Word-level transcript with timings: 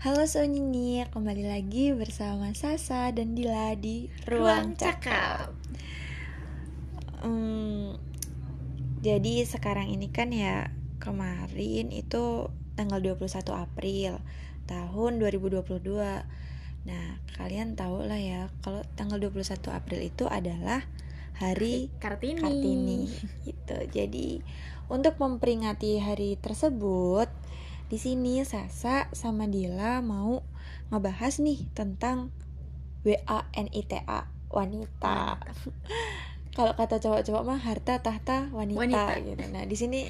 Sonini, 0.00 1.04
kembali 1.12 1.44
lagi 1.44 1.92
bersama 1.92 2.48
Sasa 2.56 3.12
dan 3.12 3.36
Dila 3.36 3.76
di 3.76 4.08
Ruang, 4.24 4.72
Cakap. 4.72 5.52
Hmm, 7.20 8.00
jadi 9.04 9.44
sekarang 9.44 9.92
ini 9.92 10.08
kan 10.08 10.32
ya 10.32 10.72
kemarin 11.04 11.92
itu 11.92 12.48
tanggal 12.80 12.96
21 12.96 13.44
April 13.52 14.24
tahun 14.64 15.20
2022. 15.20 15.68
Nah, 16.88 17.06
kalian 17.36 17.76
tahu 17.76 18.00
lah 18.00 18.16
ya 18.16 18.48
kalau 18.64 18.80
tanggal 18.96 19.20
21 19.20 19.68
April 19.68 20.00
itu 20.00 20.24
adalah 20.24 20.80
hari 21.36 21.92
Kartini. 22.00 22.40
Kartini 22.40 23.00
gitu. 23.44 23.76
Jadi 23.92 24.40
untuk 24.88 25.20
memperingati 25.20 26.00
hari 26.00 26.40
tersebut, 26.40 27.28
di 27.90 27.98
sini 27.98 28.38
Sasa 28.46 29.10
sama 29.10 29.50
Dila 29.50 29.98
mau 29.98 30.46
ngebahas 30.94 31.42
nih 31.42 31.66
tentang 31.74 32.30
WANITA 33.02 34.06
wanita. 34.46 35.42
Kalau 36.54 36.72
kata 36.78 37.02
cowok-cowok 37.02 37.42
mah 37.46 37.58
harta 37.58 37.98
tahta 37.98 38.46
wanita, 38.54 38.78
Wanita. 38.78 39.14
gitu. 39.26 39.44
Nah, 39.50 39.66
di 39.66 39.74
sini 39.74 40.00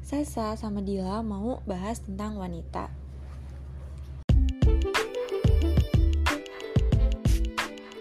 Sasa 0.00 0.56
sama 0.56 0.80
Dila 0.80 1.20
mau 1.20 1.60
bahas 1.68 2.00
tentang 2.00 2.40
wanita. 2.40 2.88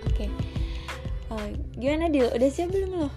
Oke. 0.07 0.31
Eh, 1.27 1.47
gimana 1.75 2.07
Dil? 2.07 2.31
Udah 2.31 2.49
siap 2.51 2.71
belum 2.71 3.03
lo? 3.03 3.09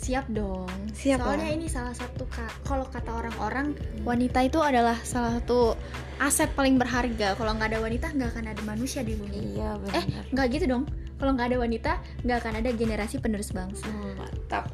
Siap 0.00 0.32
dong. 0.32 0.64
Siap 0.90 1.20
Soalnya 1.20 1.44
lah. 1.44 1.56
ini 1.56 1.66
salah 1.68 1.92
satu 1.92 2.24
ka- 2.24 2.56
kalau 2.64 2.88
kata 2.88 3.12
orang-orang 3.12 3.76
wanita 4.00 4.40
itu 4.40 4.56
adalah 4.58 4.96
salah 5.02 5.36
satu 5.36 5.76
aset 6.18 6.48
paling 6.50 6.80
berharga. 6.80 7.36
Kalau 7.36 7.52
nggak 7.52 7.76
ada 7.76 7.80
wanita 7.80 8.06
nggak 8.10 8.30
akan 8.32 8.46
ada 8.48 8.62
manusia 8.64 9.04
di 9.04 9.12
bumi. 9.12 9.54
Iya 9.54 9.76
Eh, 9.92 10.04
nggak 10.32 10.46
gitu 10.50 10.64
dong. 10.66 10.84
Kalau 11.20 11.36
nggak 11.36 11.52
ada 11.52 11.58
wanita, 11.60 11.92
nggak 12.24 12.38
akan 12.40 12.54
ada 12.58 12.70
generasi 12.72 13.20
penerus 13.20 13.52
bangsa. 13.52 13.84
Hmm, 13.84 14.16
mantap. 14.16 14.72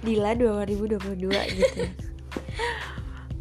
Dila 0.00 0.32
2022 0.32 1.34
gitu. 1.50 1.82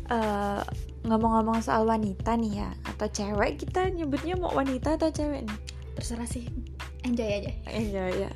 Eh, 0.05 0.61
ngomong-ngomong 1.03 1.59
soal 1.59 1.83
wanita 1.83 2.35
nih 2.35 2.59
ya 2.59 2.69
atau 2.85 3.07
cewek 3.07 3.57
kita 3.57 3.88
nyebutnya 3.89 4.35
mau 4.35 4.51
wanita 4.51 4.93
atau 4.93 5.09
cewek 5.09 5.47
nih? 5.47 5.57
Terserah 5.95 6.27
sih. 6.27 6.45
Enjoy 7.03 7.27
aja. 7.27 7.51
Iya 7.67 8.05
ya. 8.25 8.29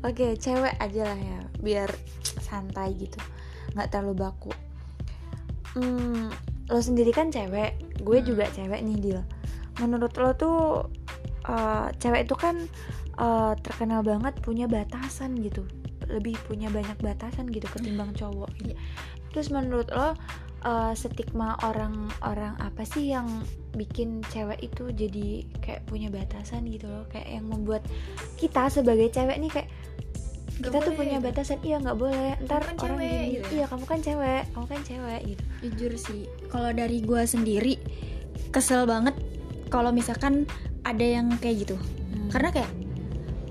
Oke, 0.00 0.36
cewek 0.40 0.74
aja 0.80 1.02
lah 1.04 1.18
ya, 1.20 1.40
biar 1.60 1.88
santai 2.40 2.96
gitu, 2.96 3.20
nggak 3.76 3.92
terlalu 3.92 4.24
baku. 4.24 4.52
Hmm, 5.76 6.32
lo 6.72 6.80
sendiri 6.80 7.12
kan 7.12 7.28
cewek, 7.28 7.76
gue 8.00 8.18
Hmm. 8.20 8.26
juga 8.26 8.48
cewek 8.48 8.80
nih 8.80 8.96
Dil. 8.96 9.20
Menurut 9.80 10.16
lo 10.16 10.32
tuh 10.32 10.58
eh, 11.46 11.86
cewek 12.00 12.26
itu 12.26 12.34
kan 12.34 12.56
eh, 13.20 13.52
terkenal 13.60 14.00
banget 14.00 14.34
punya 14.40 14.64
batasan 14.66 15.36
gitu, 15.40 15.62
lebih 16.08 16.40
punya 16.48 16.72
banyak 16.72 16.96
batasan 17.04 17.46
gitu 17.52 17.68
ketimbang 17.68 18.16
cowok. 18.16 18.48
Gitu. 18.60 18.72
Iya. 18.72 18.76
Terus 19.36 19.52
menurut 19.52 19.88
lo 19.92 20.16
eh, 20.66 20.92
stigma 20.98 21.54
orang-orang 21.62 22.58
apa 22.58 22.82
sih 22.82 23.14
yang 23.14 23.30
bikin 23.78 24.18
cewek 24.34 24.58
itu 24.66 24.90
jadi 24.90 25.46
kayak 25.62 25.86
punya 25.86 26.10
batasan 26.10 26.66
gitu 26.66 26.90
loh, 26.90 27.06
kayak 27.06 27.28
yang 27.38 27.46
membuat 27.46 27.86
kita 28.34 28.66
sebagai 28.66 29.06
cewek 29.14 29.38
nih 29.38 29.52
kayak 29.52 29.70
Nggak 30.56 30.72
kita 30.72 30.78
tuh 30.80 30.84
boleh, 30.88 30.98
punya 31.04 31.16
gitu. 31.20 31.26
batasan 31.28 31.58
iya 31.60 31.76
nggak 31.84 31.98
boleh 32.00 32.32
ntar 32.48 32.60
kan 32.64 32.74
orang 32.80 32.96
cewek, 32.96 33.04
gini 33.12 33.28
gitu 33.28 33.44
ya. 33.44 33.52
iya 33.52 33.64
kamu 33.68 33.84
kan 33.84 34.00
cewek 34.00 34.42
kamu 34.56 34.66
kan 34.66 34.80
cewek 34.82 35.20
gitu 35.28 35.44
Jujur 35.60 35.92
sih, 36.00 36.22
kalau 36.48 36.70
dari 36.72 36.98
gua 37.04 37.22
sendiri 37.28 37.74
kesel 38.50 38.88
banget 38.88 39.12
kalau 39.68 39.92
misalkan 39.92 40.48
ada 40.88 41.02
yang 41.04 41.28
kayak 41.42 41.66
gitu. 41.68 41.76
Hmm. 41.76 42.30
Karena 42.32 42.48
kayak 42.54 42.70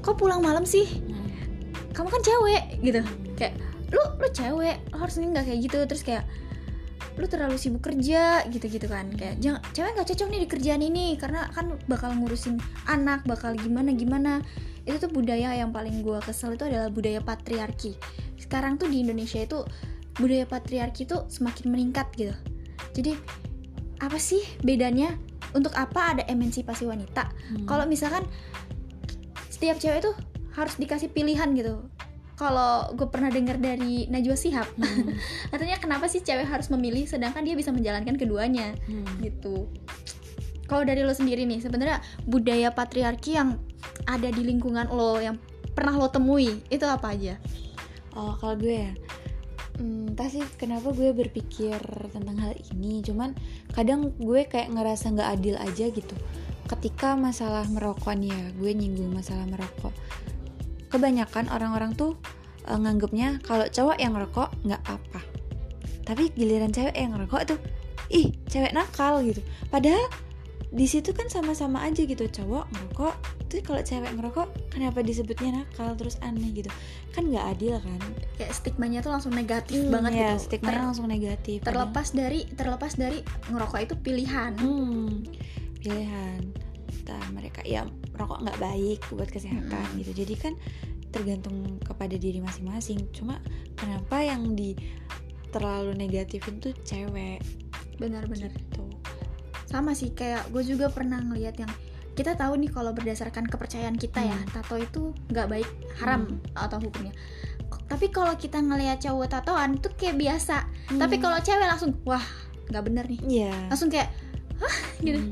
kok 0.02 0.18
pulang 0.18 0.42
malam 0.42 0.66
sih? 0.66 0.86
Hmm. 0.86 1.30
kamu 1.94 2.10
kan 2.10 2.22
cewek 2.26 2.64
gitu 2.82 3.02
kayak 3.38 3.54
lu 3.94 4.02
lu 4.18 4.28
cewek 4.34 4.78
harusnya 4.92 5.30
nggak 5.32 5.46
kayak 5.46 5.60
gitu 5.64 5.80
terus 5.86 6.02
kayak 6.04 6.26
lu 7.16 7.26
terlalu 7.32 7.56
sibuk 7.56 7.84
kerja 7.86 8.44
gitu 8.52 8.66
gitu 8.68 8.88
kan. 8.92 9.08
Kayak 9.16 9.40
jangan 9.40 9.62
cewek 9.72 9.92
nggak 9.96 10.08
cocok 10.12 10.28
nih 10.32 10.42
di 10.44 10.50
kerjaan 10.50 10.82
ini 10.84 11.06
karena 11.16 11.48
kan 11.56 11.80
bakal 11.88 12.12
ngurusin 12.16 12.60
anak 12.88 13.24
bakal 13.24 13.56
gimana 13.56 13.96
gimana. 13.96 14.44
Itu 14.86 15.08
tuh 15.08 15.12
budaya 15.12 15.56
yang 15.58 15.74
paling 15.74 16.06
gua 16.06 16.22
kesel 16.22 16.60
itu 16.60 16.68
adalah 16.68 16.92
budaya 16.92 17.24
patriarki. 17.24 17.98
Sekarang 18.38 18.78
tuh 18.78 18.92
di 18.92 19.02
Indonesia 19.02 19.42
itu 19.42 19.66
budaya 20.20 20.46
patriarki 20.46 21.08
tuh 21.08 21.26
semakin 21.32 21.72
meningkat 21.72 22.08
gitu. 22.16 22.36
Jadi 22.94 23.16
apa 24.04 24.20
sih 24.20 24.44
bedanya? 24.62 25.16
Untuk 25.56 25.72
apa 25.72 26.12
ada 26.12 26.24
emansipasi 26.28 26.84
wanita? 26.84 27.32
Hmm. 27.32 27.64
kalau 27.64 27.88
misalkan 27.88 28.28
setiap 29.48 29.80
cewek 29.80 30.04
tuh 30.04 30.16
harus 30.52 30.76
dikasih 30.76 31.16
pilihan 31.16 31.56
gitu 31.56 31.80
kalau 32.36 32.92
gue 32.92 33.08
pernah 33.08 33.28
dengar 33.28 33.56
dari 33.56 34.08
Najwa 34.08 34.36
Shihab 34.36 34.68
Hmm. 34.76 35.16
katanya 35.52 35.80
kenapa 35.80 36.06
sih 36.06 36.20
cewek 36.20 36.46
harus 36.46 36.68
memilih 36.68 37.08
sedangkan 37.08 37.42
dia 37.42 37.56
bisa 37.56 37.72
menjalankan 37.72 38.16
keduanya 38.16 38.76
Hmm. 38.86 39.08
gitu 39.20 39.72
kalau 40.66 40.82
dari 40.82 41.02
lo 41.02 41.14
sendiri 41.14 41.46
nih 41.46 41.62
sebenarnya 41.62 42.02
budaya 42.26 42.70
patriarki 42.70 43.38
yang 43.38 43.62
ada 44.06 44.28
di 44.28 44.42
lingkungan 44.42 44.90
lo 44.90 45.18
yang 45.18 45.38
pernah 45.72 45.94
lo 45.94 46.08
temui 46.08 46.64
itu 46.68 46.84
apa 46.84 47.12
aja 47.12 47.36
Oh, 48.16 48.32
kalau 48.40 48.56
gue 48.56 48.72
ya, 48.80 48.96
hmm, 49.76 50.16
entah 50.16 50.32
sih 50.32 50.40
kenapa 50.56 50.96
gue 50.96 51.12
berpikir 51.12 51.76
tentang 52.08 52.40
hal 52.40 52.56
ini. 52.72 53.04
Cuman 53.04 53.36
kadang 53.76 54.16
gue 54.16 54.48
kayak 54.48 54.72
ngerasa 54.72 55.12
nggak 55.12 55.30
adil 55.36 55.60
aja 55.60 55.92
gitu. 55.92 56.16
Ketika 56.64 57.20
masalah 57.20 57.68
merokok 57.68 58.16
nih 58.16 58.32
ya, 58.32 58.46
gue 58.56 58.72
nyinggung 58.72 59.12
masalah 59.12 59.44
merokok. 59.44 59.92
Kebanyakan 60.90 61.50
orang-orang 61.50 61.94
tuh 61.94 62.16
eh, 62.66 62.78
nganggepnya 62.78 63.42
kalau 63.42 63.66
cowok 63.68 63.98
yang 63.98 64.14
ngerokok 64.14 64.50
nggak 64.64 64.84
apa. 64.86 65.20
Tapi 66.06 66.30
giliran 66.38 66.70
cewek 66.70 66.94
yang 66.94 67.18
ngerokok 67.18 67.42
tuh, 67.50 67.60
ih 68.10 68.30
cewek 68.46 68.72
nakal 68.72 69.26
gitu. 69.26 69.42
Padahal 69.70 70.06
di 70.76 70.86
situ 70.86 71.16
kan 71.16 71.32
sama-sama 71.32 71.88
aja 71.88 72.04
gitu 72.04 72.28
cowok 72.28 72.68
ngerokok 72.68 73.16
terus 73.48 73.64
kalau 73.64 73.80
cewek 73.80 74.12
ngerokok 74.12 74.48
kenapa 74.68 75.00
disebutnya 75.00 75.64
nakal 75.64 75.96
terus 75.96 76.20
aneh 76.20 76.52
gitu? 76.52 76.68
Kan 77.10 77.32
nggak 77.32 77.46
adil 77.56 77.80
kan? 77.80 78.00
Kayak 78.36 78.54
stigmanya 78.54 79.00
tuh 79.00 79.16
langsung 79.16 79.32
negatif 79.32 79.82
Hmm, 79.82 79.94
banget 79.94 80.12
ya, 80.14 80.30
gitu. 80.36 80.44
stigma 80.52 80.70
Ter- 80.74 80.84
langsung 80.84 81.08
negatif 81.08 81.58
terlepas 81.64 82.08
dari 82.12 82.44
terlepas 82.54 82.94
dari 83.00 83.20
ngerokok 83.48 83.80
itu 83.82 83.96
pilihan. 83.98 84.52
Hmm, 84.60 85.24
pilihan 85.80 86.42
entah 86.96 87.26
mereka 87.30 87.60
ya 87.62 87.84
rokok 88.14 88.40
nggak 88.42 88.60
baik 88.60 89.00
buat 89.10 89.28
kesehatan 89.28 89.84
Hmm. 89.86 89.98
gitu 90.00 90.12
jadi 90.16 90.34
kan 90.38 90.54
tergantung 91.10 91.80
kepada 91.80 92.16
diri 92.16 92.40
masing-masing 92.40 93.08
cuma 93.12 93.40
kenapa 93.74 94.20
yang 94.20 94.52
di 94.52 94.76
terlalu 95.50 95.96
negatifin 95.96 96.60
tuh 96.60 96.76
cewek 96.82 97.40
benar-benar 97.96 98.52
gitu 98.52 98.84
sama 99.66 99.92
sih 99.92 100.12
kayak 100.12 100.50
gue 100.50 100.64
juga 100.66 100.88
pernah 100.90 101.18
ngeliat 101.18 101.56
yang 101.56 101.72
kita 102.14 102.32
tahu 102.34 102.56
nih 102.58 102.68
kalau 102.70 102.92
berdasarkan 102.92 103.44
kepercayaan 103.44 103.96
kita 103.96 104.20
ya 104.22 104.36
Hmm. 104.36 104.52
tato 104.52 104.76
itu 104.76 105.02
nggak 105.30 105.48
baik 105.50 105.70
haram 105.98 106.28
Hmm. 106.30 106.40
atau 106.56 106.80
hukumnya 106.80 107.12
tapi 107.86 108.10
kalau 108.10 108.34
kita 108.34 108.60
ngelihat 108.60 109.00
cowok 109.00 109.28
tatoan 109.30 109.76
itu 109.76 109.88
kayak 109.94 110.16
biasa 110.16 110.68
Hmm. 110.90 111.00
tapi 111.00 111.16
kalau 111.18 111.40
cewek 111.40 111.64
langsung 111.64 111.92
wah 112.04 112.24
nggak 112.68 112.84
bener 112.84 113.06
nih 113.06 113.20
Iya. 113.22 113.54
langsung 113.68 113.88
kayak 113.88 114.12
hah 114.58 114.76
gitu 115.00 115.20
Hmm. 115.22 115.32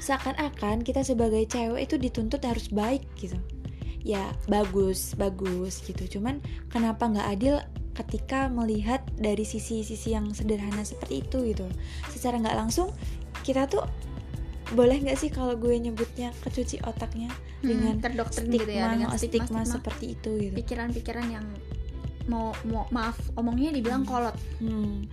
Seakan-akan 0.00 0.82
kita 0.82 1.04
sebagai 1.04 1.44
cewek 1.46 1.88
itu 1.90 1.96
dituntut 2.00 2.42
harus 2.44 2.68
baik 2.72 3.04
gitu. 3.16 3.36
Ya 4.00 4.32
bagus, 4.48 5.12
bagus 5.14 5.84
gitu. 5.84 6.18
Cuman 6.18 6.40
kenapa 6.72 7.04
nggak 7.08 7.28
adil 7.36 7.60
ketika 7.92 8.48
melihat 8.48 9.04
dari 9.20 9.44
sisi-sisi 9.44 10.16
yang 10.16 10.32
sederhana 10.32 10.86
seperti 10.86 11.20
itu 11.20 11.52
gitu. 11.52 11.66
Secara 12.08 12.40
nggak 12.40 12.56
langsung 12.56 12.94
kita 13.44 13.68
tuh 13.68 13.84
boleh 14.70 15.02
nggak 15.02 15.18
sih 15.18 15.30
kalau 15.34 15.58
gue 15.58 15.74
nyebutnya 15.74 16.30
kecuci 16.46 16.78
otaknya 16.86 17.26
dengan 17.58 17.98
Hmm, 17.98 18.02
terdoktrin 18.06 18.46
stigma, 18.46 18.62
gitu 18.62 18.70
ya 18.70 18.84
dengan 18.94 19.10
stigma, 19.10 19.18
stigma 19.18 19.60
stigma 19.60 19.62
seperti 19.66 20.04
itu 20.14 20.30
gitu. 20.38 20.54
pikiran-pikiran 20.62 21.26
yang 21.26 21.46
mau, 22.30 22.54
mau 22.70 22.86
maaf 22.94 23.18
omongnya 23.34 23.74
dibilang 23.74 24.06
Hmm. 24.06 24.10
kolot 24.10 24.36
Hmm. 24.62 25.10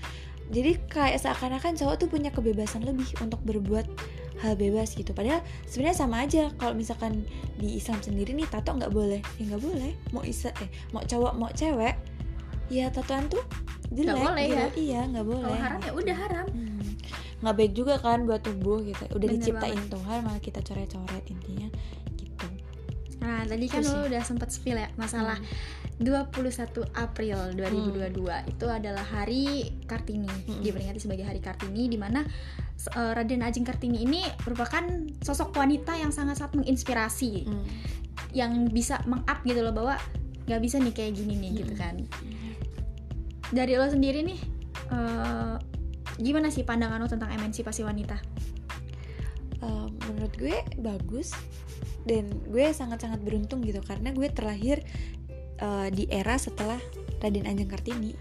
Jadi 0.48 0.80
kayak 0.88 1.20
seakan-akan 1.20 1.75
cowok 1.75 1.96
tuh 2.00 2.08
punya 2.08 2.31
kebebasan 2.31 2.88
lebih 2.88 3.10
untuk 3.20 3.42
berbuat 3.44 3.84
hal 4.42 4.54
bebas 4.54 4.94
gitu. 4.94 5.12
Padahal 5.12 5.42
sebenarnya 5.66 5.98
sama 5.98 6.24
aja 6.25 6.54
kalau 6.62 6.74
misalkan 6.78 7.25
di 7.57 7.78
Islam 7.78 8.00
sendiri 8.01 8.38
nih 8.38 8.45
tato 8.50 8.74
nggak 8.74 8.94
boleh, 8.94 9.22
ya 9.42 9.44
nggak 9.50 9.63
boleh. 9.63 9.92
Mau 10.13 10.22
isa 10.22 10.54
eh 10.62 10.69
mau 10.94 11.01
cowok 11.01 11.34
mau 11.38 11.50
cewek, 11.54 11.95
ya 12.69 12.92
tatoan 12.92 13.28
tuh 13.31 13.42
jelek. 13.92 14.19
boleh 14.19 14.45
gitu. 14.45 14.57
ya? 14.57 14.68
Iya 14.75 15.01
nggak 15.16 15.25
boleh. 15.25 15.48
kalau 15.48 15.63
haram 15.63 15.80
ya 15.81 15.92
udah 15.95 16.16
haram 16.18 16.45
Hmm. 16.51 16.92
Nggak 17.38 17.54
baik 17.54 17.74
juga 17.78 17.94
kan 18.01 18.25
buat 18.25 18.42
tubuh 18.42 18.81
gitu. 18.81 19.04
Udah 19.13 19.28
Bener 19.30 19.38
diciptain 19.38 19.84
Tuhan 19.89 20.18
malah 20.25 20.42
kita 20.42 20.60
coret-coret 20.66 21.25
intinya 21.30 21.69
gitu. 22.18 22.48
nah 23.18 23.42
tadi 23.45 23.66
kan 23.66 23.81
lo 23.81 24.06
udah 24.06 24.22
sempet 24.22 24.50
spill 24.54 24.78
ya 24.78 24.89
masalah 24.94 25.38
21 25.98 26.54
April 26.94 27.58
2022 27.58 28.54
itu 28.54 28.66
adalah 28.70 29.02
hari 29.02 29.74
Kartini 29.90 30.30
Hmm. 30.30 30.62
diperingati 30.62 31.02
sebagai 31.02 31.26
hari 31.26 31.42
Kartini 31.42 31.90
di 31.90 31.98
mana 31.98 32.22
eh, 32.78 33.12
Raden 33.18 33.42
Ajeng 33.42 33.66
Kartini 33.66 34.06
ini 34.06 34.22
merupakan 34.46 34.86
sosok 35.26 35.58
wanita 35.58 35.98
yang 35.98 36.14
sangat-sangat 36.14 36.54
menginspirasi 36.54 37.50
Hmm. 37.50 37.66
yang 38.32 38.70
bisa 38.70 39.02
meng-up 39.10 39.42
gitu 39.42 39.66
loh 39.66 39.74
bahwa 39.74 39.98
nggak 40.46 40.62
bisa 40.62 40.78
nih 40.78 40.94
kayak 40.94 41.18
gini 41.18 41.34
nih 41.36 41.52
gitu 41.60 41.74
Mm. 41.74 41.82
kan 41.82 41.96
dari 43.50 43.74
lo 43.76 43.84
sendiri 43.84 44.24
nih 44.24 44.40
eh, 44.88 45.56
gimana 46.18 46.48
sih 46.48 46.64
pandangan 46.64 47.02
lo 47.02 47.10
tentang 47.10 47.34
emansipasi 47.34 47.82
wanita 47.82 48.22
Uh, 49.58 49.90
menurut 50.06 50.38
gue 50.38 50.54
bagus 50.78 51.34
dan 52.06 52.30
gue 52.46 52.70
sangat-sangat 52.70 53.26
beruntung 53.26 53.66
gitu 53.66 53.82
karena 53.82 54.14
gue 54.14 54.30
terlahir 54.30 54.86
uh, 55.59 55.88
di 55.88 56.06
era 56.07 56.36
setelah 56.36 56.77
Raden 57.18 57.45
Ajeng 57.45 57.68
Kartini. 57.68 58.13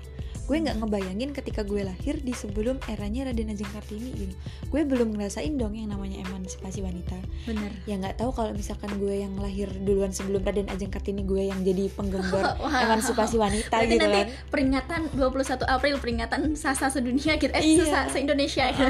Gue 0.47 0.63
nggak 0.63 0.79
ngebayangin 0.79 1.35
ketika 1.35 1.67
gue 1.67 1.83
lahir 1.83 2.23
di 2.23 2.31
sebelum 2.31 2.79
eranya 2.87 3.27
Raden 3.27 3.51
Ajeng 3.51 3.67
Kartini 3.67 4.15
gitu. 4.15 4.31
Gue 4.71 4.87
belum 4.87 5.19
ngerasain 5.19 5.51
dong 5.53 5.75
yang 5.75 5.91
namanya 5.91 6.23
emansipasi 6.23 6.87
wanita. 6.87 7.19
Bener. 7.45 7.75
Ya 7.83 7.99
nggak 7.99 8.23
tahu 8.23 8.31
kalau 8.31 8.55
misalkan 8.55 8.95
gue 8.97 9.27
yang 9.27 9.35
lahir 9.43 9.67
duluan 9.83 10.15
sebelum 10.15 10.47
Raden 10.47 10.71
Ajeng 10.71 10.95
Kartini 10.95 11.27
gue 11.27 11.51
yang 11.51 11.67
jadi 11.67 11.91
penggembar 11.91 12.47
Wow. 12.63 12.71
emansipasi 12.79 13.43
wanita 13.43 13.75
Berarti 13.75 13.91
gitu 13.91 14.07
nanti 14.07 14.21
kan. 14.23 14.27
peringatan 14.47 15.01
21 15.19 15.67
April 15.67 15.95
peringatan 15.99 16.41
sasa 16.55 16.87
sedunia 16.89 17.35
gitu 17.35 17.51
eh 17.51 17.63
Iya. 17.67 17.83
sasa 17.83 18.15
se-Indonesia 18.15 18.71
ya. 18.71 18.87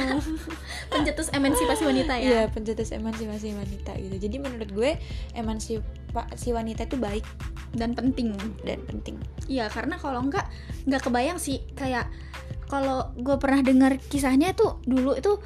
Pencetus 0.92 1.32
emansipasi 1.32 1.82
wanita 1.82 2.12
Iya 2.14 2.28
ya 2.36 2.42
pencetus 2.46 2.92
emansipasi 2.92 3.56
wanita 3.56 3.96
gitu. 3.96 4.16
Jadi 4.20 4.36
menurut 4.38 4.68
gue 4.68 4.90
emansipasi 5.32 5.80
wanita 6.24 6.84
itu 6.84 6.96
baik 6.96 7.26
dan 7.72 7.92
penting. 7.92 8.32
Dan 8.62 8.80
penting. 8.84 9.20
Iya 9.46 9.68
karena 9.68 9.96
kalau 9.96 10.20
enggak 10.20 10.48
nggak 10.84 11.02
kebayang 11.02 11.36
sih 11.36 11.60
kayak 11.74 12.08
kalau 12.66 13.14
gue 13.14 13.36
pernah 13.36 13.60
dengar 13.60 13.94
kisahnya 14.02 14.50
tuh 14.50 14.80
dulu 14.82 15.14
itu 15.14 15.38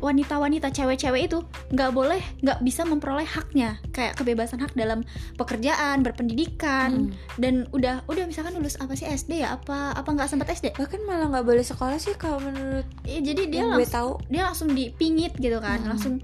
wanita-wanita 0.00 0.72
cewek-cewek 0.72 1.28
itu 1.28 1.44
nggak 1.70 1.92
boleh 1.92 2.20
nggak 2.40 2.64
bisa 2.64 2.88
memperoleh 2.88 3.24
haknya. 3.24 3.76
Kayak 3.92 4.16
kebebasan 4.16 4.56
hak 4.58 4.72
dalam 4.72 5.04
pekerjaan 5.36 6.00
berpendidikan 6.00 7.12
Mm. 7.12 7.12
dan 7.36 7.54
udah 7.70 8.00
udah 8.08 8.24
misalkan 8.24 8.56
lulus 8.56 8.80
apa 8.80 8.96
sih 8.96 9.04
SD 9.04 9.44
ya 9.44 9.60
apa 9.60 9.92
apa 9.92 10.08
nggak 10.08 10.24
sempat 10.26 10.48
SD 10.48 10.72
bahkan 10.72 11.04
malah 11.04 11.28
nggak 11.28 11.44
boleh 11.44 11.60
sekolah 11.60 12.00
sih 12.00 12.16
kalau 12.16 12.40
menurut 12.40 12.88
Iya, 13.04 13.20
jadi 13.22 13.42
dia 13.46 13.58
yang 13.60 13.76
gue 13.76 13.84
langsung 13.84 13.92
tahu. 13.92 14.10
dia 14.32 14.42
langsung 14.42 14.68
dipingit 14.72 15.32
gitu 15.36 15.58
kan 15.60 15.78
Mm. 15.78 15.88
langsung 15.92 16.14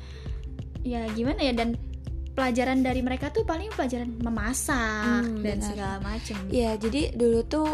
ya 0.80 1.04
gimana 1.12 1.40
ya? 1.40 1.52
Dan 1.52 1.76
pelajaran 2.36 2.78
dari 2.78 3.00
mereka 3.00 3.28
tuh 3.28 3.42
paling 3.42 3.72
pelajaran 3.72 4.12
memasak 4.20 5.24
Hmm, 5.24 5.40
dan 5.40 5.56
benar. 5.56 5.66
segala 5.66 5.96
macam 5.98 6.36
Iya 6.46 6.76
jadi 6.76 7.10
dulu 7.10 7.40
tuh 7.42 7.68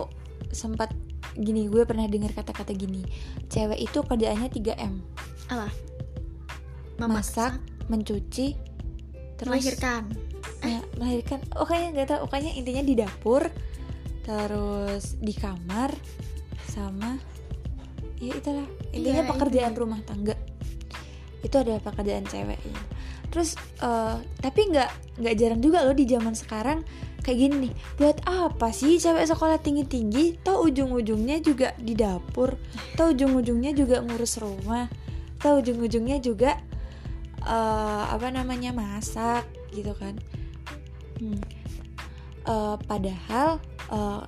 sempat 0.49 0.95
gini 1.35 1.67
gue 1.67 1.83
pernah 1.83 2.07
dengar 2.07 2.31
kata-kata 2.33 2.71
gini 2.71 3.03
cewek 3.49 3.83
itu 3.83 3.99
kerjaannya 4.01 4.49
3 4.49 4.79
m. 4.79 5.03
Apa? 5.49 5.67
Memasak, 6.97 7.59
mencuci 7.89 8.55
terus 9.35 9.51
melahirkan. 9.51 10.07
Ya, 10.63 10.79
melahirkan. 10.95 11.43
Oh 11.53 11.67
kayaknya 11.67 11.91
nggak 11.93 12.09
tahu. 12.09 12.21
Pokoknya 12.25 12.53
intinya 12.55 12.83
di 12.85 12.95
dapur 12.95 13.43
terus 14.23 15.19
di 15.19 15.35
kamar 15.35 15.91
sama 16.65 17.19
ya 18.17 18.33
itulah. 18.33 18.69
Intinya 18.93 19.27
Iya, 19.27 19.31
pekerjaan 19.35 19.73
itu. 19.75 19.81
rumah 19.83 20.01
tangga 20.07 20.39
itu 21.43 21.55
adalah 21.59 21.83
pekerjaan 21.83 22.25
cewek 22.27 22.59
ya. 22.59 22.81
terus 23.31 23.59
eh, 23.83 24.17
tapi 24.41 24.61
nggak 24.71 25.21
nggak 25.23 25.35
jarang 25.39 25.61
juga 25.61 25.83
loh 25.83 25.97
di 25.97 26.07
zaman 26.07 26.35
sekarang 26.35 26.87
kayak 27.23 27.39
gini 27.39 27.55
nih 27.69 27.73
buat 27.99 28.19
apa 28.27 28.75
sih 28.75 28.99
cewek 28.99 29.27
sekolah 29.31 29.59
tinggi 29.63 29.87
tinggi 29.87 30.25
tau 30.43 30.67
ujung 30.67 30.91
ujungnya 30.91 31.39
juga 31.39 31.75
di 31.79 31.95
dapur 31.95 32.59
tau 32.99 33.15
ujung 33.15 33.39
ujungnya 33.39 33.71
juga 33.75 34.03
ngurus 34.03 34.43
rumah 34.43 34.91
tau 35.39 35.63
ujung 35.63 35.79
ujungnya 35.83 36.19
juga 36.19 36.59
eh, 37.43 38.05
apa 38.11 38.31
namanya 38.31 38.75
masak 38.75 39.47
gitu 39.71 39.95
kan 39.99 40.19
Hmm. 41.23 41.39
Eh, 42.43 42.77
padahal 42.91 43.63
eh, 43.95 44.23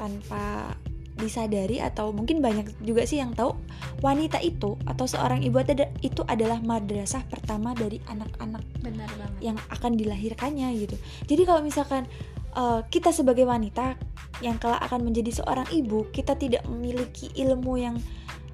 tanpa 0.00 0.72
disadari 1.20 1.84
atau 1.84 2.14
mungkin 2.14 2.40
banyak 2.40 2.72
juga 2.80 3.04
sih 3.04 3.20
yang 3.20 3.36
tahu 3.36 3.52
wanita 3.98 4.38
itu 4.38 4.78
atau 4.86 5.06
seorang 5.10 5.42
ibu 5.42 5.58
itu 6.02 6.22
adalah 6.30 6.62
madrasah 6.62 7.26
pertama 7.26 7.74
dari 7.74 7.98
anak-anak 8.06 8.62
benar 8.78 9.10
banget 9.18 9.40
yang 9.42 9.58
akan 9.74 9.98
dilahirkannya 9.98 10.68
gitu. 10.78 10.96
Jadi 11.26 11.42
kalau 11.42 11.60
misalkan 11.66 12.06
eh, 12.54 12.80
kita 12.86 13.10
sebagai 13.10 13.42
wanita 13.42 13.98
yang 14.38 14.56
kelak 14.62 14.78
akan 14.86 15.02
menjadi 15.02 15.42
seorang 15.42 15.66
ibu, 15.74 16.06
kita 16.14 16.38
tidak 16.38 16.62
memiliki 16.70 17.30
ilmu 17.34 17.74
yang 17.74 17.96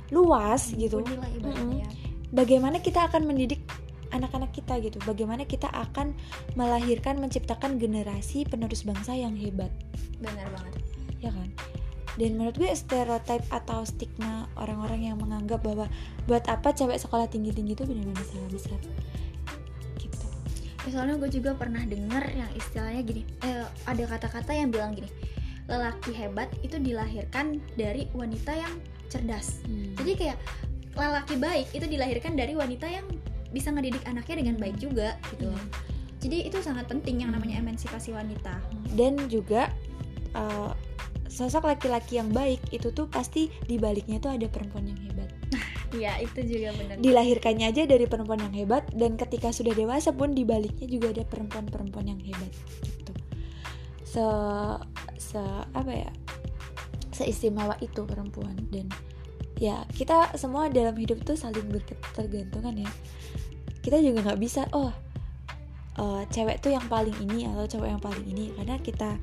luas 0.08 0.72
gitu. 0.72 1.04
Inilah 1.04 1.30
ibaratnya 1.36 1.64
Mm-mm. 1.64 1.82
ya. 1.84 1.88
Bagaimana 2.32 2.80
kita 2.80 3.04
akan 3.06 3.28
mendidik 3.28 3.60
anak-anak 4.10 4.50
kita 4.54 4.80
gitu? 4.80 4.96
Bagaimana 5.04 5.44
kita 5.44 5.68
akan 5.68 6.16
melahirkan 6.56 7.20
menciptakan 7.20 7.76
generasi 7.76 8.48
penerus 8.48 8.86
bangsa 8.86 9.12
yang 9.12 9.36
hebat, 9.36 9.70
benar 10.22 10.48
banget 10.54 10.80
ya 11.24 11.32
kan? 11.32 11.48
Dan 12.14 12.38
menurut 12.38 12.54
gue 12.54 12.70
stereotip 12.72 13.42
atau 13.50 13.82
stigma 13.82 14.46
orang-orang 14.54 15.10
yang 15.10 15.16
menganggap 15.18 15.62
bahwa 15.66 15.90
buat 16.24 16.46
apa 16.46 16.70
cewek 16.70 16.98
sekolah 16.98 17.26
tinggi-tinggi 17.26 17.74
itu 17.74 17.84
benar-benar 17.84 18.22
salah 18.22 18.50
besar. 18.50 18.80
Gitu. 19.98 20.26
Ya, 20.84 20.88
soalnya 20.92 21.16
gue 21.16 21.30
juga 21.32 21.56
pernah 21.56 21.82
dengar 21.82 22.28
yang 22.30 22.50
istilahnya 22.54 23.02
gini 23.02 23.22
eh, 23.40 23.64
ada 23.88 24.04
kata-kata 24.04 24.52
yang 24.52 24.68
bilang 24.68 24.92
gini 24.92 25.08
lelaki 25.64 26.12
hebat 26.12 26.52
itu 26.60 26.76
dilahirkan 26.76 27.56
dari 27.72 28.04
wanita 28.12 28.52
yang 28.52 28.74
cerdas 29.08 29.64
Hmm. 29.64 29.96
jadi 29.96 30.12
kayak 30.12 30.38
lelaki 30.92 31.34
baik 31.40 31.66
itu 31.72 31.88
dilahirkan 31.88 32.36
dari 32.36 32.52
wanita 32.52 32.84
yang 32.84 33.06
bisa 33.48 33.72
ngedidik 33.72 34.04
anaknya 34.04 34.44
dengan 34.44 34.56
baik 34.60 34.76
juga 34.76 35.16
gitu 35.32 35.48
loh 35.48 35.64
jadi 36.20 36.52
itu 36.52 36.60
sangat 36.60 36.84
penting 36.84 37.24
yang 37.24 37.32
Hmm. 37.32 37.40
namanya 37.40 37.64
emansipasi 37.64 38.12
wanita 38.12 38.60
dan 38.92 39.16
juga 39.32 39.72
uh, 40.36 40.76
sosok 41.34 41.66
laki-laki 41.66 42.22
yang 42.22 42.30
baik 42.30 42.62
itu 42.70 42.94
tuh 42.94 43.10
pasti 43.10 43.50
di 43.66 43.74
baliknya 43.74 44.22
tuh 44.22 44.38
ada 44.38 44.46
perempuan 44.46 44.86
yang 44.86 45.00
hebat. 45.02 45.26
iya 45.98 46.22
itu 46.22 46.46
juga 46.46 46.70
benar 46.78 46.94
Dilahirkannya 47.02 47.66
aja 47.74 47.82
dari 47.90 48.06
perempuan 48.06 48.38
yang 48.38 48.54
hebat 48.54 48.86
dan 48.94 49.18
ketika 49.18 49.50
sudah 49.50 49.74
dewasa 49.74 50.14
pun 50.14 50.30
di 50.30 50.46
baliknya 50.46 50.86
juga 50.86 51.10
ada 51.10 51.26
perempuan-perempuan 51.26 52.06
yang 52.06 52.20
hebat 52.22 52.54
gitu. 52.86 53.12
Se 54.06 54.26
se 55.18 55.42
apa 55.74 55.90
ya? 55.90 56.10
Seistimewa 57.10 57.74
itu 57.82 58.06
perempuan 58.06 58.54
dan 58.70 58.86
ya 59.58 59.86
kita 59.90 60.34
semua 60.38 60.70
dalam 60.70 60.94
hidup 60.94 61.18
tuh 61.26 61.34
saling 61.34 61.66
berketergantungan 61.66 62.86
ya. 62.86 62.90
Kita 63.82 63.98
juga 63.98 64.22
nggak 64.22 64.38
bisa 64.38 64.70
oh 64.70 64.94
eh, 65.98 66.22
cewek 66.30 66.62
tuh 66.62 66.70
yang 66.78 66.86
paling 66.86 67.14
ini 67.26 67.50
atau 67.50 67.66
cowok 67.66 67.88
yang 67.90 68.02
paling 68.02 68.22
ini 68.22 68.54
karena 68.54 68.78
kita 68.78 69.18